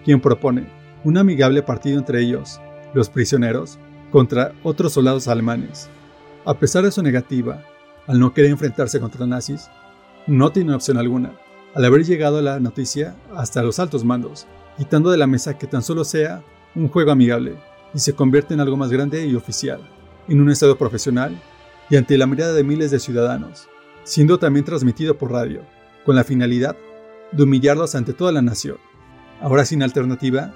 quien 0.06 0.21
propone 0.21 0.69
un 1.03 1.17
amigable 1.17 1.62
partido 1.63 1.99
entre 1.99 2.21
ellos, 2.21 2.62
los 2.93 3.10
prisioneros, 3.10 3.80
contra 4.12 4.54
otros 4.63 4.93
soldados 4.93 5.28
alemanes. 5.28 5.89
A 6.45 6.54
pesar 6.54 6.84
de 6.84 6.91
su 6.91 7.04
negativa, 7.04 7.63
al 8.08 8.19
no 8.19 8.34
querer 8.34 8.52
enfrentarse 8.52 9.00
contra 9.00 9.19
los 9.19 9.30
nazis, 9.30 9.69
no 10.28 10.52
tiene 10.52 10.73
opción 10.73 10.97
alguna, 10.97 11.34
al 11.76 11.86
haber 11.86 12.04
llegado 12.04 12.41
la 12.41 12.60
noticia 12.60 13.15
hasta 13.36 13.62
los 13.63 13.80
altos 13.80 14.04
mandos, 14.04 14.47
quitando 14.78 15.12
de 15.12 15.17
la 15.17 15.28
mesa 15.28 15.58
que 15.58 15.67
tan 15.67 15.84
solo 15.84 16.04
sea 16.04 16.43
un 16.76 16.88
juego 16.88 17.12
amigable 17.12 17.56
y 17.93 18.00
se 18.00 18.13
convierte 18.13 18.54
en 18.54 18.60
algo 18.60 18.78
más 18.78 18.91
grande 18.91 19.26
y 19.26 19.36
oficial, 19.36 19.82
en 20.28 20.41
un 20.41 20.50
estado 20.50 20.78
profesional 20.78 21.39
y 21.89 21.95
ante 21.95 22.17
la 22.17 22.28
mirada 22.28 22.54
de 22.54 22.63
miles 22.63 22.91
de 22.91 23.00
ciudadanos, 23.00 23.67
siendo 24.04 24.39
también 24.39 24.65
transmitido 24.65 25.17
por 25.17 25.32
radio, 25.32 25.62
con 26.06 26.15
la 26.15 26.23
finalidad 26.23 26.76
de 27.32 27.43
humillarlos 27.43 27.95
ante 27.95 28.13
toda 28.13 28.32
la 28.32 28.41
nación. 28.41 28.78
Ahora 29.41 29.65
sin 29.65 29.84
alternativa, 29.84 30.54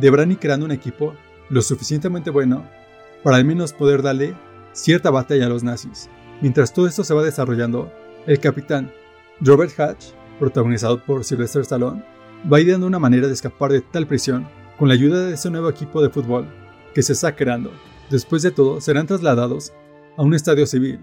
deberán 0.00 0.32
ir 0.32 0.38
creando 0.38 0.66
un 0.66 0.72
equipo 0.72 1.14
lo 1.50 1.62
suficientemente 1.62 2.30
bueno 2.30 2.64
para 3.22 3.36
al 3.36 3.44
menos 3.44 3.72
poder 3.72 4.02
darle 4.02 4.36
cierta 4.72 5.10
batalla 5.10 5.46
a 5.46 5.48
los 5.48 5.62
nazis. 5.62 6.08
Mientras 6.40 6.72
todo 6.72 6.86
esto 6.86 7.02
se 7.04 7.14
va 7.14 7.22
desarrollando, 7.22 7.92
el 8.26 8.38
capitán 8.38 8.92
Robert 9.40 9.78
Hatch, 9.78 10.12
protagonizado 10.38 11.04
por 11.04 11.24
Sylvester 11.24 11.62
Stallone, 11.62 12.04
va 12.50 12.60
ideando 12.60 12.86
una 12.86 12.98
manera 12.98 13.26
de 13.26 13.32
escapar 13.32 13.72
de 13.72 13.80
tal 13.80 14.06
prisión 14.06 14.46
con 14.78 14.88
la 14.88 14.94
ayuda 14.94 15.26
de 15.26 15.34
ese 15.34 15.50
nuevo 15.50 15.68
equipo 15.68 16.00
de 16.00 16.10
fútbol 16.10 16.46
que 16.94 17.02
se 17.02 17.12
está 17.12 17.34
creando. 17.34 17.72
Después 18.10 18.42
de 18.42 18.50
todo, 18.50 18.80
serán 18.80 19.06
trasladados 19.06 19.72
a 20.16 20.22
un 20.22 20.34
estadio 20.34 20.66
civil, 20.66 21.00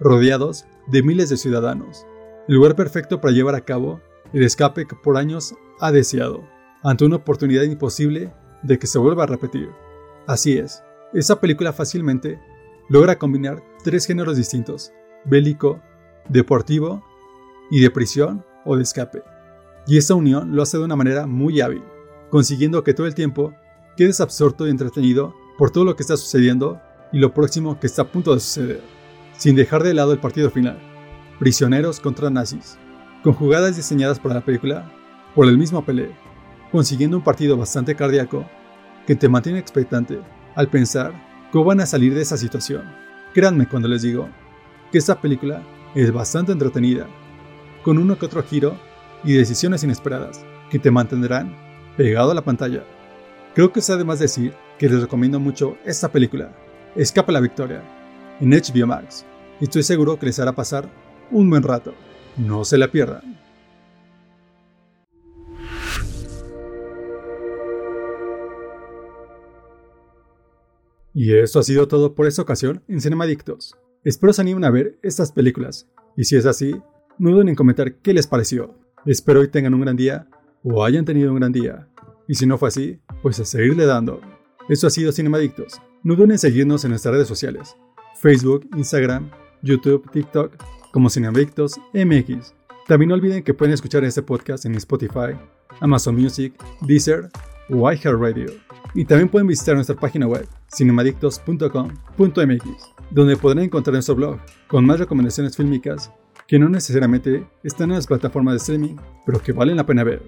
rodeados 0.00 0.66
de 0.86 1.02
miles 1.02 1.28
de 1.28 1.36
ciudadanos, 1.36 2.06
el 2.48 2.54
lugar 2.54 2.76
perfecto 2.76 3.20
para 3.20 3.32
llevar 3.32 3.54
a 3.54 3.60
cabo 3.60 4.00
el 4.32 4.42
escape 4.42 4.86
que 4.86 4.96
por 4.96 5.16
años 5.16 5.54
ha 5.80 5.92
deseado, 5.92 6.44
ante 6.82 7.04
una 7.04 7.16
oportunidad 7.16 7.62
imposible 7.62 8.32
de 8.62 8.78
que 8.78 8.86
se 8.86 8.98
vuelva 8.98 9.24
a 9.24 9.26
repetir. 9.26 9.70
Así 10.26 10.58
es, 10.58 10.82
esa 11.12 11.40
película 11.40 11.72
fácilmente 11.72 12.40
logra 12.88 13.18
combinar 13.18 13.62
tres 13.82 14.06
géneros 14.06 14.36
distintos, 14.36 14.92
bélico, 15.24 15.80
deportivo 16.28 17.04
y 17.70 17.80
de 17.80 17.90
prisión 17.90 18.44
o 18.64 18.76
de 18.76 18.82
escape. 18.82 19.22
Y 19.86 19.96
esta 19.96 20.14
unión 20.14 20.54
lo 20.54 20.62
hace 20.62 20.76
de 20.76 20.84
una 20.84 20.96
manera 20.96 21.26
muy 21.26 21.60
hábil, 21.60 21.82
consiguiendo 22.30 22.84
que 22.84 22.94
todo 22.94 23.06
el 23.06 23.14
tiempo 23.14 23.54
quedes 23.96 24.20
absorto 24.20 24.66
y 24.66 24.70
entretenido 24.70 25.34
por 25.56 25.70
todo 25.70 25.84
lo 25.84 25.96
que 25.96 26.02
está 26.02 26.16
sucediendo 26.16 26.80
y 27.12 27.18
lo 27.18 27.32
próximo 27.32 27.80
que 27.80 27.86
está 27.86 28.02
a 28.02 28.12
punto 28.12 28.34
de 28.34 28.40
suceder, 28.40 28.82
sin 29.36 29.56
dejar 29.56 29.82
de 29.82 29.94
lado 29.94 30.12
el 30.12 30.20
partido 30.20 30.50
final, 30.50 30.78
prisioneros 31.38 32.00
contra 32.00 32.30
nazis, 32.30 32.78
con 33.22 33.32
jugadas 33.32 33.76
diseñadas 33.76 34.18
para 34.18 34.34
la 34.34 34.44
película 34.44 34.92
por 35.34 35.48
el 35.48 35.58
mismo 35.58 35.84
Pelé, 35.84 36.10
consiguiendo 36.70 37.16
un 37.16 37.24
partido 37.24 37.56
bastante 37.56 37.94
cardíaco 37.94 38.44
que 39.06 39.16
te 39.16 39.28
mantiene 39.28 39.58
expectante 39.58 40.20
al 40.54 40.68
pensar 40.68 41.12
cómo 41.50 41.66
van 41.66 41.80
a 41.80 41.86
salir 41.86 42.14
de 42.14 42.22
esa 42.22 42.36
situación. 42.36 42.82
Créanme 43.32 43.66
cuando 43.66 43.88
les 43.88 44.02
digo 44.02 44.28
que 44.92 44.98
esta 44.98 45.20
película 45.20 45.62
es 45.94 46.12
bastante 46.12 46.52
entretenida, 46.52 47.06
con 47.82 47.98
uno 47.98 48.18
que 48.18 48.26
otro 48.26 48.42
giro 48.42 48.78
y 49.24 49.32
decisiones 49.32 49.82
inesperadas 49.84 50.44
que 50.70 50.78
te 50.78 50.90
mantendrán 50.90 51.56
pegado 51.96 52.30
a 52.30 52.34
la 52.34 52.44
pantalla. 52.44 52.84
Creo 53.54 53.72
que 53.72 53.80
es 53.80 53.90
además 53.90 54.18
decir 54.18 54.54
que 54.78 54.88
les 54.88 55.00
recomiendo 55.00 55.40
mucho 55.40 55.76
esta 55.84 56.10
película, 56.10 56.52
Escapa 56.94 57.32
la 57.32 57.40
Victoria, 57.40 57.82
en 58.40 58.50
HBO 58.50 58.86
Max, 58.86 59.24
y 59.60 59.64
estoy 59.64 59.82
seguro 59.82 60.18
que 60.18 60.26
les 60.26 60.38
hará 60.38 60.52
pasar 60.52 60.88
un 61.30 61.50
buen 61.50 61.62
rato. 61.62 61.94
No 62.36 62.64
se 62.64 62.78
la 62.78 62.88
pierdan. 62.88 63.47
Y 71.20 71.36
eso 71.36 71.58
ha 71.58 71.64
sido 71.64 71.88
todo 71.88 72.14
por 72.14 72.28
esta 72.28 72.42
ocasión 72.42 72.80
en 72.86 73.00
Cinemadictos. 73.00 73.76
Espero 74.04 74.32
se 74.32 74.40
animen 74.40 74.62
a 74.62 74.70
ver 74.70 75.00
estas 75.02 75.32
películas, 75.32 75.88
y 76.16 76.22
si 76.22 76.36
es 76.36 76.46
así, 76.46 76.80
no 77.18 77.32
duden 77.32 77.48
en 77.48 77.56
comentar 77.56 77.96
qué 77.96 78.14
les 78.14 78.28
pareció. 78.28 78.78
Espero 79.04 79.40
hoy 79.40 79.48
tengan 79.48 79.74
un 79.74 79.80
gran 79.80 79.96
día 79.96 80.28
o 80.62 80.84
hayan 80.84 81.04
tenido 81.04 81.32
un 81.32 81.40
gran 81.40 81.50
día. 81.50 81.88
Y 82.28 82.36
si 82.36 82.46
no 82.46 82.56
fue 82.56 82.68
así, 82.68 83.00
pues 83.20 83.40
a 83.40 83.44
seguirle 83.44 83.84
dando. 83.84 84.20
Esto 84.68 84.86
ha 84.86 84.90
sido 84.90 85.10
Cinemadictos. 85.10 85.82
No 86.04 86.14
duden 86.14 86.30
en 86.30 86.38
seguirnos 86.38 86.84
en 86.84 86.90
nuestras 86.90 87.14
redes 87.14 87.26
sociales, 87.26 87.74
Facebook, 88.20 88.68
Instagram, 88.76 89.28
YouTube, 89.60 90.08
TikTok, 90.12 90.52
como 90.92 91.10
Cinemadictos 91.10 91.80
MX. 91.94 92.54
También 92.86 93.08
no 93.08 93.16
olviden 93.16 93.42
que 93.42 93.54
pueden 93.54 93.74
escuchar 93.74 94.04
este 94.04 94.22
podcast 94.22 94.66
en 94.66 94.76
Spotify, 94.76 95.34
Amazon 95.80 96.14
Music, 96.14 96.54
Deezer 96.82 97.28
o 97.70 97.90
iHeartRadio. 97.90 98.52
Y 98.94 99.04
también 99.04 99.28
pueden 99.28 99.46
visitar 99.46 99.74
nuestra 99.74 99.96
página 99.96 100.26
web, 100.26 100.48
cinemadictos.com.mx, 100.74 102.64
donde 103.10 103.36
podrán 103.36 103.64
encontrar 103.64 103.92
nuestro 103.92 104.14
blog 104.14 104.38
con 104.66 104.86
más 104.86 104.98
recomendaciones 104.98 105.56
fílmicas 105.56 106.10
que 106.46 106.58
no 106.58 106.68
necesariamente 106.68 107.46
están 107.62 107.90
en 107.90 107.96
las 107.96 108.06
plataformas 108.06 108.54
de 108.54 108.58
streaming, 108.58 108.96
pero 109.26 109.40
que 109.40 109.52
valen 109.52 109.76
la 109.76 109.84
pena 109.84 110.02
ver. 110.02 110.22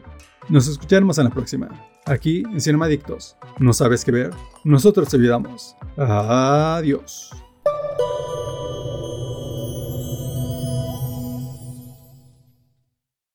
Nos 0.50 0.68
escucharemos 0.68 1.16
en 1.18 1.24
la 1.24 1.31
próxima, 1.31 1.68
aquí 2.05 2.42
en 2.42 2.61
Cinemadictos. 2.61 3.37
¿No 3.59 3.72
sabes 3.72 4.05
qué 4.05 4.12
ver? 4.12 4.31
Nosotros 4.64 5.09
te 5.09 5.16
ayudamos. 5.16 5.74
Adiós. 5.96 7.31